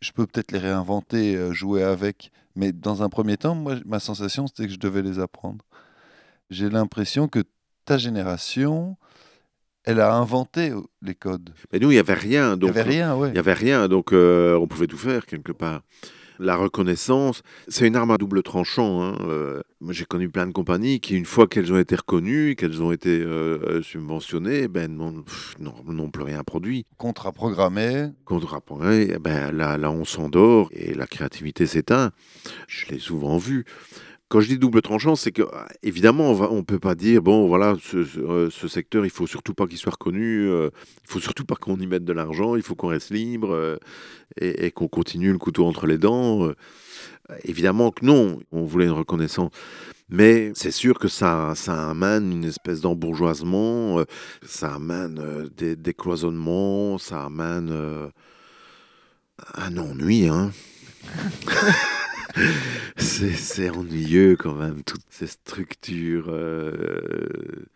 je 0.00 0.10
peux 0.10 0.26
peut-être 0.26 0.50
les 0.50 0.58
réinventer, 0.58 1.36
euh, 1.36 1.52
jouer 1.52 1.84
avec. 1.84 2.32
Mais 2.56 2.72
dans 2.72 3.04
un 3.04 3.08
premier 3.08 3.36
temps, 3.36 3.54
moi, 3.54 3.76
ma 3.86 4.00
sensation, 4.00 4.48
c'était 4.48 4.66
que 4.66 4.72
je 4.72 4.80
devais 4.80 5.02
les 5.02 5.20
apprendre. 5.20 5.64
J'ai 6.50 6.68
l'impression 6.68 7.28
que 7.28 7.44
ta 7.84 7.96
génération, 7.96 8.96
elle 9.84 10.00
a 10.00 10.12
inventé 10.14 10.70
euh, 10.70 10.80
les 11.00 11.14
codes. 11.14 11.50
Mais 11.72 11.78
nous, 11.78 11.92
il 11.92 11.94
n'y 11.94 12.00
avait 12.00 12.14
rien. 12.14 12.56
Il 12.56 12.64
n'y 12.64 12.68
avait 12.68 12.82
rien, 12.82 13.14
ouais. 13.14 13.28
Il 13.28 13.34
n'y 13.34 13.38
avait 13.38 13.52
rien, 13.52 13.86
donc 13.86 14.12
euh, 14.12 14.58
on 14.58 14.66
pouvait 14.66 14.88
tout 14.88 14.98
faire 14.98 15.26
quelque 15.26 15.52
part. 15.52 15.82
La 16.42 16.56
reconnaissance, 16.56 17.42
c'est 17.68 17.86
une 17.86 17.94
arme 17.94 18.10
à 18.10 18.18
double 18.18 18.42
tranchant. 18.42 19.00
hein. 19.00 19.16
Euh, 19.20 19.62
j'ai 19.90 20.04
connu 20.04 20.28
plein 20.28 20.48
de 20.48 20.52
compagnies 20.52 20.98
qui, 20.98 21.14
une 21.14 21.24
fois 21.24 21.46
qu'elles 21.46 21.72
ont 21.72 21.78
été 21.78 21.94
reconnues, 21.94 22.56
qu'elles 22.56 22.82
ont 22.82 22.90
été 22.90 23.20
euh, 23.20 23.60
euh, 23.64 23.82
subventionnées, 23.82 24.66
ben, 24.66 24.90
n'ont 25.60 26.10
plus 26.10 26.24
rien 26.24 26.42
produit. 26.42 26.84
Contrat 26.98 27.30
programmé. 27.30 28.08
Contre 28.24 28.54
après, 28.54 29.08
eh 29.14 29.18
ben, 29.20 29.52
là, 29.52 29.78
là, 29.78 29.92
on 29.92 30.04
s'endort 30.04 30.68
et 30.72 30.94
la 30.94 31.06
créativité 31.06 31.64
s'éteint. 31.66 32.10
Je 32.66 32.86
l'ai 32.88 32.98
souvent 32.98 33.38
vu. 33.38 33.64
Quand 34.32 34.40
je 34.40 34.48
dis 34.48 34.56
double 34.56 34.80
tranchant, 34.80 35.14
c'est 35.14 35.30
que 35.30 35.42
évidemment, 35.82 36.30
on 36.30 36.56
on 36.56 36.64
peut 36.64 36.78
pas 36.78 36.94
dire 36.94 37.20
bon, 37.20 37.48
voilà, 37.48 37.76
euh, 37.92 38.48
ce 38.50 38.66
secteur, 38.66 39.04
il 39.04 39.10
faut 39.10 39.26
surtout 39.26 39.52
pas 39.52 39.66
qu'il 39.66 39.76
soit 39.76 39.92
reconnu, 39.92 40.48
euh, 40.48 40.70
il 41.04 41.10
faut 41.10 41.20
surtout 41.20 41.44
pas 41.44 41.54
qu'on 41.54 41.76
y 41.76 41.86
mette 41.86 42.06
de 42.06 42.14
l'argent, 42.14 42.56
il 42.56 42.62
faut 42.62 42.74
qu'on 42.74 42.86
reste 42.86 43.10
libre 43.10 43.50
euh, 43.52 43.76
et, 44.40 44.70
qu'on 44.70 44.88
continue 44.88 45.32
le 45.32 45.36
couteau 45.36 45.66
entre 45.66 45.86
les 45.86 45.98
dents. 45.98 46.46
euh. 46.46 46.54
Évidemment 47.44 47.90
que 47.90 48.06
non, 48.06 48.40
on 48.52 48.62
voulait 48.64 48.86
une 48.86 48.92
reconnaissance. 48.92 49.50
Mais 50.08 50.52
c'est 50.54 50.70
sûr 50.70 50.98
que 50.98 51.08
ça, 51.08 51.52
amène 51.68 52.32
une 52.32 52.44
espèce 52.44 52.80
d'embourgeoisement, 52.80 54.02
ça 54.46 54.76
amène 54.76 55.50
des 55.58 55.76
décloisonnements, 55.76 56.96
ça 56.96 57.24
amène 57.24 57.70
un 59.56 59.76
ennui. 59.76 60.26
Hein. 60.28 60.52
c'est 62.96 63.70
ennuyeux 63.70 64.36
quand 64.36 64.54
même, 64.54 64.82
toutes 64.84 65.04
ces 65.10 65.26
structures, 65.26 66.26
euh, 66.28 67.66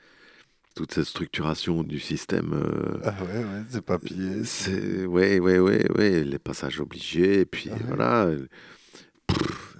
toute 0.74 0.92
cette 0.92 1.04
structuration 1.06 1.82
du 1.82 1.98
système. 2.00 2.52
euh, 2.52 2.98
Ah 3.04 3.14
ouais, 3.24 3.38
ouais, 3.44 3.62
c'est 3.70 3.82
papier. 3.82 4.44
c'est 4.44 5.06
ouais, 5.06 5.38
ouais, 5.38 5.58
ouais, 5.58 5.90
ouais, 5.96 6.24
les 6.24 6.38
passages 6.38 6.80
obligés, 6.80 7.40
et 7.40 7.46
puis 7.46 7.70
Ah 7.70 7.74
ouais. 7.76 7.80
voilà. 7.88 8.28
Pff, 9.26 9.76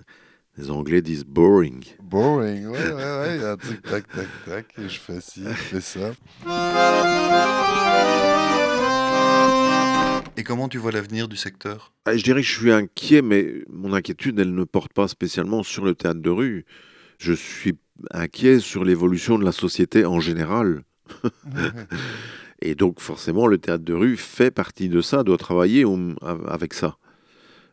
les 0.59 0.71
Anglais 0.71 1.03
disent 1.03 1.25
boring. 1.25 1.85
Boring, 2.03 2.67
ouais, 2.67 2.79
ouais, 2.79 2.93
ouais. 2.95 3.37
Il 3.37 3.43
y 3.43 3.45
a 3.45 3.53
un 3.53 3.57
truc, 3.57 3.83
tac, 3.83 4.09
tac, 4.11 4.27
tac. 4.47 4.67
Et 4.79 4.89
je 4.89 4.99
fais 4.99 5.21
ci, 5.21 5.43
je 5.45 5.53
fais 5.53 5.81
ça. 5.83 6.13
Et 10.39 10.45
comment 10.45 10.69
tu 10.69 10.77
vois 10.77 10.93
l'avenir 10.93 11.29
du 11.29 11.37
secteur? 11.37 11.93
Ah, 12.05 12.17
Je 12.17 12.23
dirais 12.23 12.43
que 12.43 12.47
je 12.47 12.59
suis 12.59 12.73
inquiet, 12.73 13.23
mais 13.23 13.65
mon 13.71 13.95
inquiétude, 13.95 14.39
elle 14.39 14.55
ne 14.55 14.65
porte 14.65 14.93
pas 14.93 15.09
spécialement 15.09 15.63
sur 15.63 15.85
le 15.85 15.95
théâtre 15.95 16.21
de 16.21 16.31
rue. 16.31 16.67
Je 17.19 17.33
suis 17.33 17.79
inquiet 18.11 18.61
sur 18.61 18.85
l'évolution 18.85 19.39
de 19.39 19.45
la 19.45 19.53
société 19.53 20.05
en 20.05 20.21
général. 20.21 20.83
Et 22.63 22.75
donc, 22.75 23.01
forcément, 23.01 23.47
le 23.47 23.57
théâtre 23.59 23.85
de 23.85 23.95
rue 23.95 24.17
fait 24.17 24.51
partie 24.51 24.91
de 24.91 25.01
ça, 25.01 25.23
doit 25.23 25.39
travailler 25.39 25.85
avec 26.47 26.75
ça. 26.75 26.99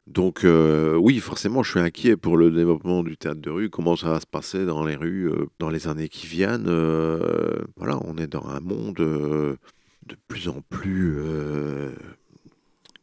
Donc, 0.08 0.44
euh, 0.44 0.96
oui, 0.96 1.20
forcément, 1.20 1.64
je 1.64 1.72
suis 1.72 1.80
inquiet 1.80 2.18
pour 2.18 2.38
le 2.38 2.52
développement 2.52 3.04
du 3.04 3.18
théâtre 3.18 3.40
de 3.42 3.50
rue, 3.50 3.70
comment 3.70 3.96
ça 3.96 4.10
va 4.10 4.20
se 4.20 4.26
passer 4.26 4.66
dans 4.66 4.86
les 4.86 4.96
rues 4.96 5.30
euh, 5.30 5.48
dans 5.60 5.70
les 5.70 5.88
années 5.88 6.10
qui 6.10 6.28
viennent. 6.28 6.68
Euh, 6.68 7.62
voilà, 7.78 7.98
on 8.04 8.18
est 8.18 8.28
dans 8.28 8.46
un 8.48 8.60
monde 8.60 8.96
de 8.96 9.58
plus 10.28 10.50
en 10.50 10.62
plus 10.70 11.18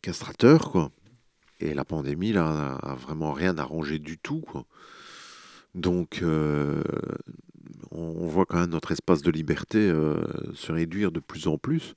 castrateur, 0.02 0.70
quoi. 0.70 0.90
Et 1.60 1.74
la 1.74 1.84
pandémie, 1.84 2.32
là, 2.32 2.78
a 2.82 2.94
vraiment 2.94 3.32
rien 3.32 3.58
arrangé 3.58 3.98
du 3.98 4.16
tout. 4.18 4.44
Donc, 5.74 6.20
euh, 6.22 6.82
on 7.90 8.26
voit 8.26 8.46
quand 8.46 8.58
même 8.60 8.70
notre 8.70 8.92
espace 8.92 9.22
de 9.22 9.30
liberté 9.30 9.78
euh, 9.78 10.16
se 10.54 10.72
réduire 10.72 11.12
de 11.12 11.20
plus 11.20 11.46
en 11.48 11.58
plus, 11.58 11.94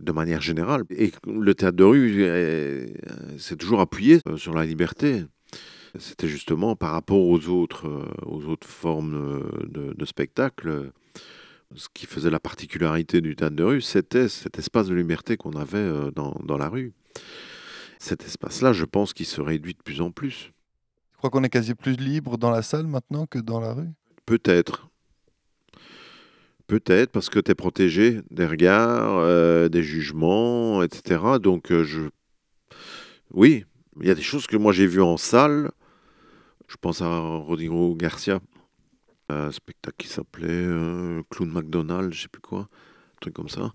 de 0.00 0.12
manière 0.12 0.42
générale. 0.42 0.84
Et 0.90 1.12
le 1.26 1.54
théâtre 1.54 1.76
de 1.76 1.84
rue 1.84 2.22
est- 2.24 2.94
s'est 3.38 3.56
toujours 3.56 3.80
appuyé 3.80 4.20
euh, 4.28 4.36
sur 4.36 4.54
la 4.54 4.66
liberté. 4.66 5.24
C'était 5.98 6.28
justement 6.28 6.76
par 6.76 6.90
rapport 6.90 7.20
aux 7.20 7.48
autres, 7.48 7.88
euh, 7.88 8.04
aux 8.26 8.44
autres 8.44 8.68
formes 8.68 9.14
euh, 9.14 9.94
de, 9.96 10.04
spectacle. 10.04 10.68
euh, 10.68 10.90
Ce 11.76 11.88
qui 11.92 12.06
faisait 12.06 12.30
la 12.30 12.40
particularité 12.40 13.20
du 13.20 13.34
théâtre 13.34 13.56
de 13.56 13.64
rue, 13.64 13.80
c'était 13.80 14.28
cet 14.28 14.58
espace 14.58 14.88
de 14.88 14.94
liberté 14.94 15.36
qu'on 15.36 15.52
avait 15.52 15.78
euh, 15.78 16.10
dans 16.12 16.58
la 16.58 16.68
rue. 16.68 16.92
Cet 17.98 18.24
espace-là, 18.24 18.72
je 18.72 18.84
pense 18.84 19.12
qu'il 19.12 19.26
se 19.26 19.40
réduit 19.40 19.74
de 19.74 19.82
plus 19.82 20.00
en 20.00 20.10
plus. 20.10 20.52
Tu 21.12 21.18
crois 21.18 21.30
qu'on 21.30 21.42
est 21.42 21.50
quasi 21.50 21.74
plus 21.74 21.96
libre 21.96 22.36
dans 22.36 22.50
la 22.50 22.62
salle 22.62 22.86
maintenant 22.86 23.26
que 23.26 23.38
dans 23.38 23.60
la 23.60 23.72
rue? 23.72 23.88
Peut-être. 24.26 24.88
Peut-être 26.66 27.12
parce 27.12 27.28
que 27.28 27.38
tu 27.38 27.50
es 27.50 27.54
protégé 27.54 28.20
des 28.30 28.46
regards, 28.46 29.18
euh, 29.18 29.68
des 29.68 29.82
jugements, 29.82 30.82
etc. 30.82 31.20
Donc, 31.40 31.70
euh, 31.70 31.84
je... 31.84 32.02
oui, 33.32 33.64
il 34.00 34.06
y 34.06 34.10
a 34.10 34.14
des 34.14 34.22
choses 34.22 34.46
que 34.46 34.56
moi 34.56 34.72
j'ai 34.72 34.86
vues 34.86 35.02
en 35.02 35.16
salle. 35.16 35.70
Je 36.68 36.76
pense 36.80 37.02
à 37.02 37.18
Rodrigo 37.18 37.94
Garcia, 37.94 38.40
un 39.28 39.52
spectacle 39.52 39.96
qui 39.98 40.08
s'appelait 40.08 40.48
euh, 40.48 41.22
Clown 41.30 41.50
McDonald, 41.50 42.12
je 42.12 42.22
sais 42.22 42.28
plus 42.28 42.40
quoi, 42.40 42.60
un 42.60 43.18
truc 43.20 43.34
comme 43.34 43.48
ça, 43.48 43.72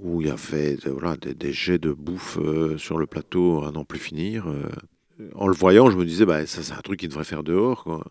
où 0.00 0.20
il 0.20 0.28
y 0.28 0.30
avait 0.30 0.76
euh, 0.86 0.90
voilà, 0.92 1.16
des, 1.16 1.34
des 1.34 1.52
jets 1.52 1.78
de 1.78 1.92
bouffe 1.92 2.38
euh, 2.40 2.76
sur 2.78 2.98
le 2.98 3.06
plateau 3.06 3.64
à 3.64 3.70
n'en 3.72 3.84
plus 3.84 3.98
finir. 3.98 4.46
euh. 4.48 4.62
En 5.34 5.48
le 5.48 5.54
voyant, 5.54 5.90
je 5.90 5.96
me 5.96 6.04
disais, 6.04 6.26
bah, 6.26 6.44
ça 6.46 6.62
c'est 6.62 6.74
un 6.74 6.80
truc 6.82 7.00
qu'il 7.00 7.08
devrait 7.08 7.24
faire 7.24 7.42
dehors. 7.42 7.84
Quoi. 7.84 8.04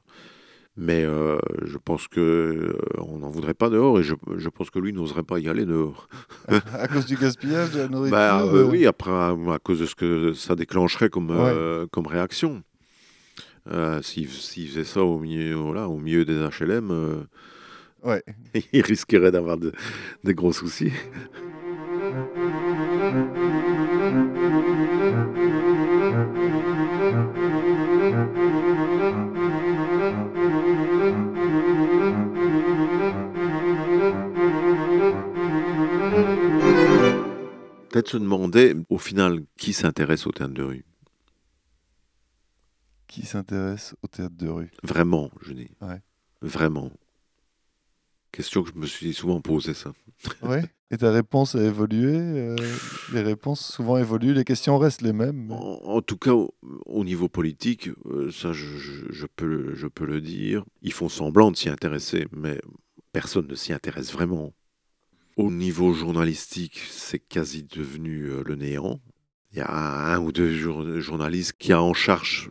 Mais 0.77 1.04
euh, 1.06 1.38
je 1.63 1.77
pense 1.77 2.08
que 2.08 2.20
euh, 2.20 2.77
on 2.98 3.20
n'en 3.20 3.30
voudrait 3.30 3.54
pas 3.54 3.70
dehors 3.70 3.98
et 4.00 4.04
je, 4.04 4.15
je 4.38 4.50
pense 4.50 4.70
que 4.70 4.80
lui 4.80 4.92
n'oserait 4.92 5.24
pas 5.24 5.39
y 5.39 5.48
aller 5.48 5.65
dehors. 5.65 6.10
À 6.74 6.88
cause 6.88 7.06
du 7.06 7.15
gaspillage 7.15 7.72
de 7.72 7.80
la 7.80 7.88
nourriture 7.88 8.18
Bah, 8.18 8.42
euh, 8.44 8.63
oui, 8.63 8.86
après, 8.86 9.12
à, 9.12 9.30
à 9.54 9.60
cause 9.60 9.80
de 9.80 9.86
ce 9.86 9.96
que 9.96 10.34
ça 10.34 10.56
déclencherait 10.56 11.10
comme, 11.10 11.32
comme 11.92 12.08
réaction. 12.08 12.62
S'il 14.01 14.27
faisait 14.27 14.84
ça 14.84 15.01
au 15.04 15.20
milieu, 15.20 15.54
voilà, 15.56 15.88
au 15.88 15.98
milieu 15.98 16.25
des 16.25 16.36
HLM, 16.60 17.25
Ouais. 18.04 18.22
il 18.74 18.82
risquerait 18.82 19.32
d'avoir 19.32 19.58
de- 19.58 19.72
des 20.24 20.36
gros 20.36 20.51
soucis. 20.54 20.92
Peut-être 37.89 38.10
se 38.10 38.17
demander, 38.17 38.75
au 38.89 38.98
final, 38.98 39.39
qui 39.57 39.72
s'intéresse 39.72 40.27
au 40.27 40.31
théâtre 40.34 40.53
de 40.53 40.63
rue 40.63 40.86
Qui 43.07 43.25
s'intéresse 43.25 43.95
au 44.01 44.07
théâtre 44.07 44.36
de 44.36 44.50
rue? 44.50 44.72
Vraiment, 44.84 45.31
je 45.41 45.53
dis. 45.53 45.69
Ouais. 45.81 46.01
Vraiment. 46.41 46.91
Question 48.36 48.63
que 48.63 48.70
je 48.74 48.80
me 48.80 48.86
suis 48.86 49.13
souvent 49.13 49.39
posée, 49.42 49.74
ça. 49.74 49.94
Ouais. 50.42 50.63
Et 50.92 50.98
ta 50.98 51.12
réponse 51.12 51.56
a 51.56 51.63
évolué 51.63 52.13
euh, 52.15 52.56
Les 53.13 53.22
réponses 53.22 53.65
souvent 53.74 53.98
évoluent, 53.98 54.34
les 54.34 54.44
questions 54.44 54.77
restent 54.77 55.01
les 55.01 55.13
mêmes. 55.13 55.51
En, 55.51 55.80
en 55.84 56.01
tout 56.01 56.18
cas, 56.18 56.34
au, 56.34 56.54
au 56.86 57.04
niveau 57.04 57.27
politique, 57.27 57.89
euh, 58.06 58.32
ça, 58.32 58.54
je, 58.54 58.65
je- 58.77 59.12
je 59.12 59.25
peux, 59.25 59.46
le- 59.48 59.75
je 59.75 59.88
peux 59.88 60.06
le 60.06 60.22
dire. 60.22 60.63
Ils 60.82 60.94
font 60.94 61.10
semblant 61.10 61.50
de 61.51 61.56
s'y 61.58 61.70
intéresser, 61.70 62.27
mais 62.32 62.60
personne 63.13 63.48
ne 63.48 63.56
s'y 63.56 63.74
intéresse 63.74 64.12
vraiment. 64.13 64.54
Au 65.38 65.50
niveau 65.51 65.92
journalistique, 65.94 66.80
c'est 66.89 67.20
quasi 67.20 67.63
devenu 67.63 68.25
euh, 68.25 68.44
le 68.46 68.56
néant. 68.56 69.00
Il 69.51 69.58
y 69.60 69.62
a 69.62 70.13
un 70.13 70.20
ou 70.20 70.32
deux 70.32 70.54
jour- 70.54 71.00
journalistes 71.00 71.54
qui 71.58 71.74
a 71.74 71.82
en 71.82 71.94
charge 71.94 72.50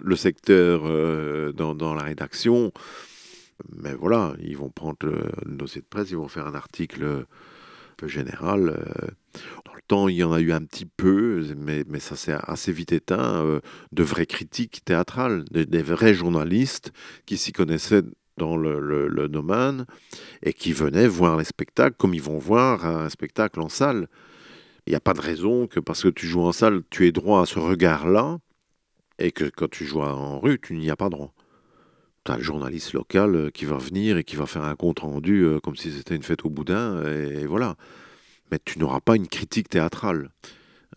le 0.00 0.16
secteur 0.16 0.82
dans, 1.54 1.74
dans 1.74 1.94
la 1.94 2.02
rédaction. 2.02 2.72
Mais 3.70 3.94
voilà, 3.94 4.34
ils 4.40 4.56
vont 4.56 4.70
prendre 4.70 4.96
le, 5.02 5.30
dossier 5.46 5.80
de 5.80 5.86
presse, 5.86 6.10
ils 6.10 6.16
vont 6.16 6.28
faire 6.28 6.46
un 6.46 6.54
article 6.54 7.04
un 7.04 7.24
peu 7.96 8.08
général. 8.08 8.70
euh. 8.70 9.08
Dans 9.64 9.74
le 9.74 9.80
temps, 9.86 10.08
il 10.08 10.16
y 10.16 10.24
en 10.24 10.32
a 10.32 10.40
eu 10.40 10.52
un 10.52 10.62
petit 10.62 10.86
peu, 10.86 11.44
mais, 11.56 11.84
ça 12.00 12.16
s'est 12.16 12.36
assez 12.42 12.72
vite 12.72 12.92
éteint, 12.92 13.44
euh, 13.44 13.60
de 13.92 14.02
vraies 14.02 14.26
critiques 14.26 14.84
théâtrales, 14.84 15.44
des, 15.50 15.82
vrais 15.82 16.14
journalistes 16.14 16.92
qui 17.26 17.36
s'y 17.38 17.52
connaissaient 17.52 18.02
dans 18.38 18.56
le, 18.56 18.80
le- 18.80 19.08
le 19.08 19.28
domaine 19.28 19.86
et 20.42 20.52
qui 20.52 20.72
venaient 20.72 21.06
voir 21.06 21.36
les 21.36 21.44
spectacles 21.44 21.96
comme 21.96 22.14
ils 22.14 22.22
vont 22.22 22.38
voir 22.38 22.84
un 22.86 23.08
spectacle 23.08 23.60
en 23.60 23.68
salle. 23.68 24.08
Il 24.86 24.90
n'y 24.90 24.96
a 24.96 25.00
pas 25.00 25.14
de 25.14 25.20
raison 25.20 25.66
que 25.66 25.80
parce 25.80 26.02
que 26.02 26.08
tu 26.08 26.26
joues 26.26 26.42
en 26.42 26.52
salle, 26.52 26.82
tu 26.90 27.06
aies 27.06 27.12
droit 27.12 27.42
à 27.42 27.46
ce 27.46 27.58
regard-là 27.58 28.38
et 29.18 29.32
que 29.32 29.44
quand 29.44 29.70
tu 29.70 29.84
joues 29.84 30.00
en 30.02 30.40
rue, 30.40 30.58
tu 30.60 30.74
n'y 30.74 30.90
as 30.90 30.96
pas 30.96 31.08
droit. 31.08 31.32
Tu 32.24 32.32
as 32.32 32.36
le 32.36 32.42
journaliste 32.42 32.92
local 32.92 33.34
euh, 33.34 33.50
qui 33.50 33.64
va 33.64 33.76
venir 33.78 34.16
et 34.16 34.24
qui 34.24 34.36
va 34.36 34.46
faire 34.46 34.64
un 34.64 34.76
compte 34.76 35.00
rendu 35.00 35.42
euh, 35.42 35.58
comme 35.60 35.76
si 35.76 35.90
c'était 35.90 36.14
une 36.14 36.22
fête 36.22 36.44
au 36.44 36.50
boudin, 36.50 37.02
et, 37.04 37.46
voilà. 37.46 37.76
Mais 38.50 38.58
tu 38.64 38.78
n'auras 38.78 39.00
pas 39.00 39.16
une 39.16 39.28
critique 39.28 39.68
théâtrale. 39.68 40.30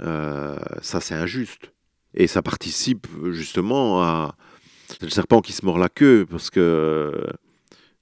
Euh, 0.01 0.57
ça, 0.81 0.99
c'est 0.99 1.15
injuste. 1.15 1.71
Et 2.13 2.27
ça 2.27 2.41
participe 2.41 3.07
justement 3.31 4.01
à. 4.03 4.35
Le 5.01 5.09
serpent 5.09 5.41
qui 5.41 5.51
se 5.51 5.65
mord 5.65 5.79
la 5.79 5.89
queue, 5.89 6.25
parce 6.29 6.49
que. 6.49 7.13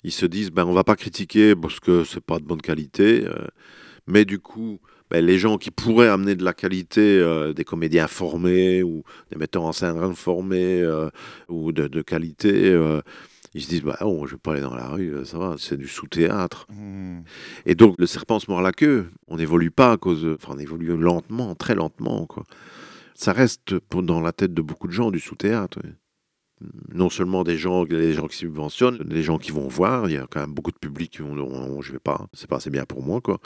ils 0.04 0.12
se 0.12 0.26
disent, 0.26 0.52
ben, 0.52 0.66
on 0.66 0.74
va 0.74 0.84
pas 0.84 0.96
critiquer 0.96 1.56
parce 1.56 1.80
que 1.80 2.04
c'est 2.04 2.24
pas 2.24 2.40
de 2.40 2.44
bonne 2.44 2.62
qualité, 2.62 3.26
mais 4.08 4.26
du 4.26 4.40
coup, 4.40 4.80
ben, 5.10 5.26
les 5.26 5.38
gens 5.38 5.58
qui 5.58 5.72
pourraient 5.72 6.08
amener 6.08 6.36
de 6.36 6.44
la 6.44 6.54
qualité, 6.54 7.02
euh, 7.02 7.54
des 7.54 7.64
comédiens 7.64 8.08
formés 8.08 8.84
ou 8.84 9.04
des 9.32 9.38
metteurs 9.38 9.64
en 9.64 9.72
scène 9.72 10.16
formés 10.16 10.82
euh, 10.82 11.10
ou 11.50 11.72
de, 11.72 11.88
de 11.88 12.02
qualité, 12.02 12.72
euh, 12.72 13.02
ils 13.54 13.62
se 13.62 13.70
disent, 13.70 13.84
bah, 13.84 13.98
oh, 14.02 14.26
je 14.26 14.32
vais 14.32 14.40
pas 14.40 14.54
aller 14.54 14.62
dans 14.62 14.76
la 14.76 14.88
rue, 14.88 15.14
ça 15.26 15.38
va, 15.38 15.56
c'est 15.60 15.78
du 15.78 15.88
sous-théâtre. 15.88 16.66
Hmm. 16.70 17.22
Et 17.66 17.76
donc, 17.76 17.96
le 18.00 18.08
serpent 18.08 18.40
se 18.40 18.50
mord 18.50 18.62
la 18.62 18.72
queue. 18.72 19.06
On 19.28 19.38
n'évolue 19.38 19.70
pas 19.70 19.92
à 19.92 19.98
cause. 19.98 20.26
Enfin, 20.36 20.54
on 20.56 20.60
évolue 20.60 20.98
lentement, 20.98 21.54
très 21.54 21.76
lentement, 21.76 22.26
quoi. 22.26 22.44
Ça 23.14 23.32
reste 23.32 23.76
dans 23.94 24.22
la 24.22 24.32
tête 24.32 24.56
de 24.56 24.62
beaucoup 24.64 24.88
de 24.88 24.94
gens 24.94 25.12
du 25.12 25.20
sous-théâtre. 25.20 25.80
oui. 25.84 25.92
Non 26.94 27.10
seulement 27.10 27.44
des 27.44 27.58
gens, 27.58 27.84
les 27.84 28.14
gens 28.14 28.28
qui 28.28 28.38
subventionnent, 28.38 28.98
des 29.00 29.24
gens 29.24 29.38
qui 29.38 29.52
vont 29.52 29.68
voir. 29.68 30.10
Il 30.10 30.14
y 30.14 30.18
a 30.18 30.28
quand 30.30 30.40
même 30.40 30.54
beaucoup 30.54 30.72
de 30.72 30.78
public 30.78 31.12
qui 31.12 31.22
vont, 31.22 31.36
oh, 31.38 31.82
je 31.82 31.92
vais 31.92 32.00
pas, 32.00 32.28
c'est 32.34 32.48
pas 32.50 32.58
assez 32.58 32.70
bien 32.70 32.86
pour 32.86 33.04
moi, 33.04 33.22
quoi. 33.22 33.40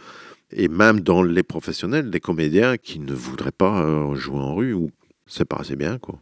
Et 0.51 0.67
même 0.69 1.01
dans 1.01 1.23
les 1.23 1.43
professionnels, 1.43 2.09
des 2.09 2.19
comédiens 2.19 2.77
qui 2.77 2.99
ne 2.99 3.13
voudraient 3.13 3.51
pas 3.51 3.83
euh, 3.83 4.15
jouer 4.15 4.39
en 4.39 4.55
rue 4.55 4.73
ou 4.73 4.91
c'est 5.25 5.45
pas 5.45 5.57
assez 5.57 5.75
bien, 5.75 5.97
quoi. 5.97 6.21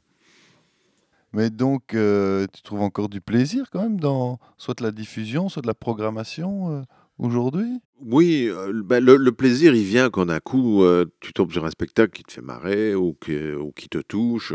Mais 1.33 1.49
donc, 1.49 1.93
euh, 1.93 2.47
tu 2.53 2.61
trouves 2.61 2.81
encore 2.81 3.09
du 3.09 3.19
plaisir 3.21 3.69
quand 3.71 3.81
même 3.81 3.99
dans 3.99 4.39
soit 4.57 4.77
de 4.79 4.83
la 4.83 4.91
diffusion, 4.91 5.49
soit 5.49 5.61
de 5.61 5.67
la 5.67 5.73
programmation 5.73 6.71
euh, 6.71 6.81
aujourd'hui? 7.19 7.79
Oui, 8.01 8.47
euh, 8.49 8.71
ben, 8.85 9.03
le, 9.03 9.17
le 9.17 9.31
plaisir, 9.31 9.75
il 9.75 9.83
vient 9.83 10.09
quand 10.09 10.25
d'un 10.27 10.39
coup, 10.39 10.83
tu 11.19 11.33
tombes 11.33 11.51
sur 11.51 11.65
un 11.65 11.69
spectacle 11.71 12.11
qui 12.13 12.23
te 12.23 12.31
fait 12.31 12.41
marrer 12.41 12.95
ou, 12.95 13.13
que- 13.19 13.55
ou 13.57 13.71
qui 13.73 13.89
te 13.89 13.97
touche. 13.99 14.53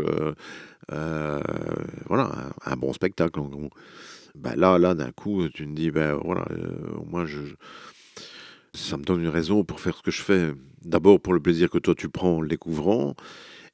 voilà, 0.89 2.51
un, 2.65 2.71
un 2.71 2.75
bon 2.75 2.93
spectacle. 2.93 3.39
en 3.39 3.47
gros. 3.47 3.69
Ben, 4.35 4.55
là, 4.55 4.77
là 4.79 4.93
d'un 4.95 5.11
coup, 5.11 5.47
tu 5.49 5.65
te 5.67 5.71
dis, 5.73 5.91
ben 5.91 6.15
voilà, 6.23 6.45
euh, 6.51 6.77
moi, 7.09 7.25
je, 7.25 7.45
je- 7.45 7.55
ça 8.73 8.97
me 8.97 9.03
donne 9.03 9.21
une 9.21 9.27
raison 9.29 9.63
pour 9.63 9.79
faire 9.79 9.97
ce 9.97 10.01
que 10.01 10.11
je 10.11 10.21
fais. 10.21 10.53
D'abord 10.83 11.19
pour 11.19 11.33
le 11.33 11.39
plaisir 11.39 11.69
que 11.69 11.77
toi 11.77 11.95
tu 11.95 12.09
prends 12.09 12.37
en 12.37 12.41
le 12.41 12.47
découvrant, 12.47 13.15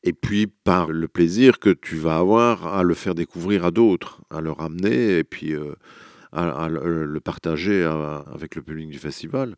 et 0.03 0.13
puis 0.13 0.47
par 0.47 0.91
le 0.91 1.07
plaisir 1.07 1.59
que 1.59 1.69
tu 1.69 1.95
vas 1.95 2.17
avoir 2.17 2.67
à 2.67 2.83
le 2.83 2.93
faire 2.93 3.15
découvrir 3.15 3.65
à 3.65 3.71
d'autres, 3.71 4.21
à 4.29 4.41
le 4.41 4.51
ramener, 4.51 5.17
et 5.17 5.23
puis 5.23 5.53
euh, 5.53 5.73
à, 6.31 6.67
le, 6.69 7.05
le 7.05 7.19
partager 7.19 7.83
avec 7.83 8.55
le 8.55 8.61
public 8.61 8.89
du 8.89 8.99
festival. 8.99 9.55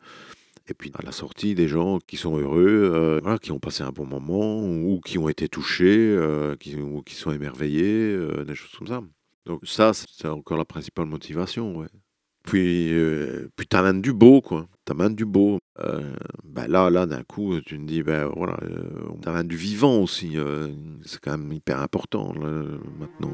Et 0.70 0.74
puis 0.76 0.92
à 0.94 1.02
la 1.04 1.12
sortie, 1.12 1.56
des 1.56 1.68
gens 1.68 2.00
qui 2.00 2.16
sont 2.16 2.38
heureux, 2.38 2.92
euh, 2.94 3.38
qui 3.38 3.52
ont 3.52 3.60
passé 3.60 3.84
un 3.84 3.90
bon 3.92 4.06
moment, 4.06 4.64
ou 4.64 5.02
qui 5.04 5.18
ont 5.18 5.28
été 5.28 5.50
touchés, 5.50 6.14
euh, 6.16 6.56
ou 6.78 7.02
qui 7.02 7.16
sont 7.16 7.32
émerveillés, 7.32 8.14
euh, 8.14 8.46
des 8.46 8.56
choses 8.56 8.72
comme 8.78 8.88
ça. 8.88 9.02
Donc 9.46 9.62
ça, 9.66 9.94
c'est 9.94 10.28
encore 10.28 10.58
la 10.58 10.66
principale 10.66 11.08
motivation, 11.08 11.76
ouais. 11.78 11.88
Puis, 12.44 12.94
euh, 12.94 13.50
puis 13.56 13.68
t'amènes 13.68 14.02
du 14.02 14.14
beau, 14.14 14.42
quoi. 14.42 14.68
T'amènes 14.86 15.16
du 15.16 15.26
beau. 15.26 15.60
Euh, 15.84 16.14
ben 16.44 16.68
là, 16.68 16.90
là, 16.90 17.06
d'un 17.06 17.24
coup, 17.24 17.60
tu 17.66 17.78
te 17.78 17.84
dis, 17.84 18.04
ben 18.04 18.30
voilà, 18.36 18.58
euh, 18.64 18.82
t'amènes 19.22 19.48
du 19.48 19.56
vivant 19.56 19.98
aussi. 20.02 20.38
euh, 20.38 20.68
c'est 21.06 21.20
quand 21.20 21.38
même 21.38 21.52
hyper 21.52 21.82
important, 21.82 22.34
là, 22.34 22.64
maintenant. 23.00 23.34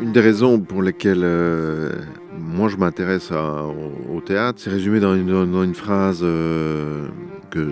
Une 0.00 0.12
des 0.12 0.20
raisons 0.20 0.60
pour 0.60 0.82
lesquelles 0.82 1.22
euh, 1.22 1.92
moi 2.36 2.68
je 2.68 2.76
m'intéresse 2.76 3.30
au, 3.30 4.20
théâtre, 4.20 4.60
c'est 4.60 4.70
résumé 4.70 4.98
dans 4.98 5.14
une, 5.14 5.28
dans 5.28 5.62
une 5.62 5.74
phrase 5.74 6.20
que 6.20 7.68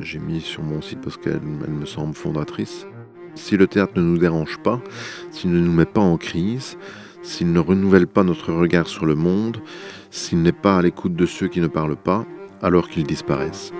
j'ai 0.00 0.18
mise 0.18 0.44
sur 0.44 0.62
mon 0.62 0.80
site 0.80 1.00
parce 1.02 1.16
qu'elle 1.16 1.40
elle 1.66 1.74
me 1.74 1.84
semble 1.84 2.14
fondatrice. 2.14 2.86
Si 3.36 3.56
le 3.56 3.66
théâtre 3.68 3.92
ne 3.96 4.02
nous 4.02 4.18
dérange 4.18 4.58
pas, 4.58 4.80
s'il 5.30 5.52
ne 5.52 5.60
nous 5.60 5.72
met 5.72 5.84
pas 5.86 6.00
en 6.00 6.16
crise, 6.16 6.76
s'il 7.22 7.52
ne 7.52 7.60
renouvelle 7.60 8.06
pas 8.06 8.24
notre 8.24 8.52
regard 8.52 8.88
sur 8.88 9.06
le 9.06 9.14
monde, 9.14 9.58
s'il 10.10 10.42
n'est 10.42 10.52
pas 10.52 10.78
à 10.78 10.82
l'écoute 10.82 11.14
de 11.14 11.26
ceux 11.26 11.46
qui 11.46 11.60
ne 11.60 11.68
parlent 11.68 11.96
pas, 11.96 12.26
alors 12.62 12.88
qu'ils 12.88 13.04
disparaissent. 13.04 13.72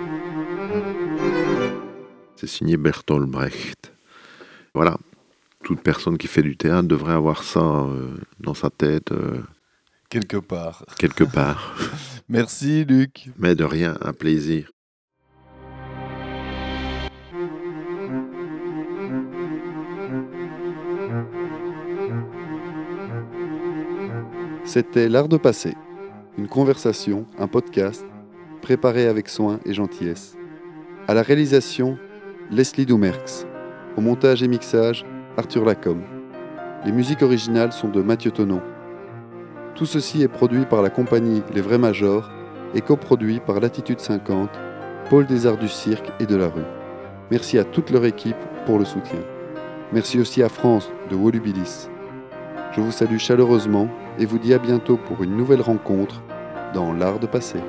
C'est 2.35 2.47
signé 2.47 2.77
Bertolt 2.77 3.27
Brecht. 3.27 3.93
Voilà, 4.75 4.97
toute 5.63 5.81
personne 5.81 6.17
qui 6.17 6.27
fait 6.27 6.43
du 6.43 6.55
théâtre 6.55 6.87
devrait 6.87 7.13
avoir 7.13 7.43
ça 7.43 7.59
euh, 7.59 8.15
dans 8.39 8.53
sa 8.53 8.69
tête 8.69 9.11
euh, 9.11 9.41
Quelque 10.09 10.37
part. 10.37 10.85
quelque 10.99 11.23
part. 11.25 11.75
Merci 12.29 12.85
Luc. 12.85 13.29
Mais 13.37 13.55
de 13.55 13.63
rien, 13.63 13.97
un 14.01 14.13
plaisir. 14.13 14.69
C'était 24.67 25.07
L'Art 25.07 25.29
de 25.29 25.37
passer, 25.37 25.75
une 26.37 26.49
conversation, 26.49 27.25
un 27.39 27.47
podcast, 27.47 28.05
préparé 28.61 29.07
avec 29.07 29.29
soin 29.29 29.61
et 29.63 29.73
gentillesse. 29.73 30.35
À 31.07 31.13
la 31.13 31.21
réalisation, 31.21 31.97
Leslie 32.51 32.85
Doumerx. 32.85 33.47
Au 33.95 34.01
montage 34.01 34.43
et 34.43 34.49
mixage, 34.49 35.05
Arthur 35.37 35.63
Lacombe. 35.63 36.03
Les 36.83 36.91
musiques 36.91 37.21
originales 37.21 37.71
sont 37.71 37.87
de 37.87 38.01
Mathieu 38.01 38.29
Tonon. 38.29 38.61
Tout 39.73 39.85
ceci 39.85 40.21
est 40.21 40.27
produit 40.27 40.65
par 40.65 40.81
la 40.81 40.89
compagnie 40.89 41.43
Les 41.53 41.61
Vrais 41.61 41.77
Majors 41.77 42.29
et 42.75 42.81
coproduit 42.81 43.39
par 43.39 43.61
Latitude 43.61 44.01
50, 44.01 44.49
Pôle 45.09 45.27
des 45.27 45.47
Arts 45.47 45.59
du 45.59 45.69
Cirque 45.69 46.11
et 46.19 46.25
de 46.25 46.35
la 46.35 46.49
Rue. 46.49 46.67
Merci 47.31 47.57
à 47.57 47.63
toute 47.63 47.89
leur 47.89 48.03
équipe 48.03 48.35
pour 48.65 48.79
le 48.79 48.85
soutien. 48.85 49.19
Merci 49.93 50.19
aussi 50.19 50.43
à 50.43 50.49
France 50.49 50.91
de 51.09 51.15
Wolubilis. 51.15 51.87
Je 52.73 52.81
vous 52.81 52.91
salue 52.91 53.17
chaleureusement 53.17 53.87
et 54.19 54.25
vous 54.25 54.39
dis 54.39 54.53
à 54.53 54.59
bientôt 54.59 54.97
pour 54.97 55.23
une 55.23 55.35
nouvelle 55.35 55.61
rencontre 55.61 56.21
dans 56.73 56.93
l'art 56.93 57.19
de 57.19 57.27
passer. 57.27 57.59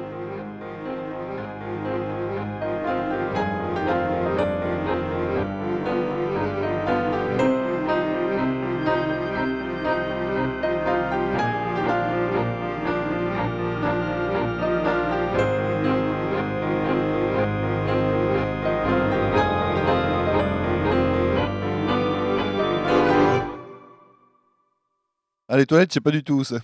Les 25.58 25.66
toilettes, 25.66 25.90
je 25.90 25.94
sais 25.94 26.00
pas 26.00 26.10
du 26.10 26.22
tout 26.22 26.44
c'est. 26.44 26.60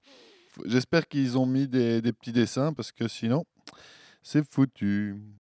J'espère 0.66 1.06
qu'ils 1.06 1.38
ont 1.38 1.46
mis 1.46 1.66
des 1.66 2.12
petits 2.12 2.32
dessins 2.32 2.72
parce 2.72 2.92
que 2.92 3.08
sinon, 3.08 3.44
c'est 4.22 4.44
foutu. 4.48 5.16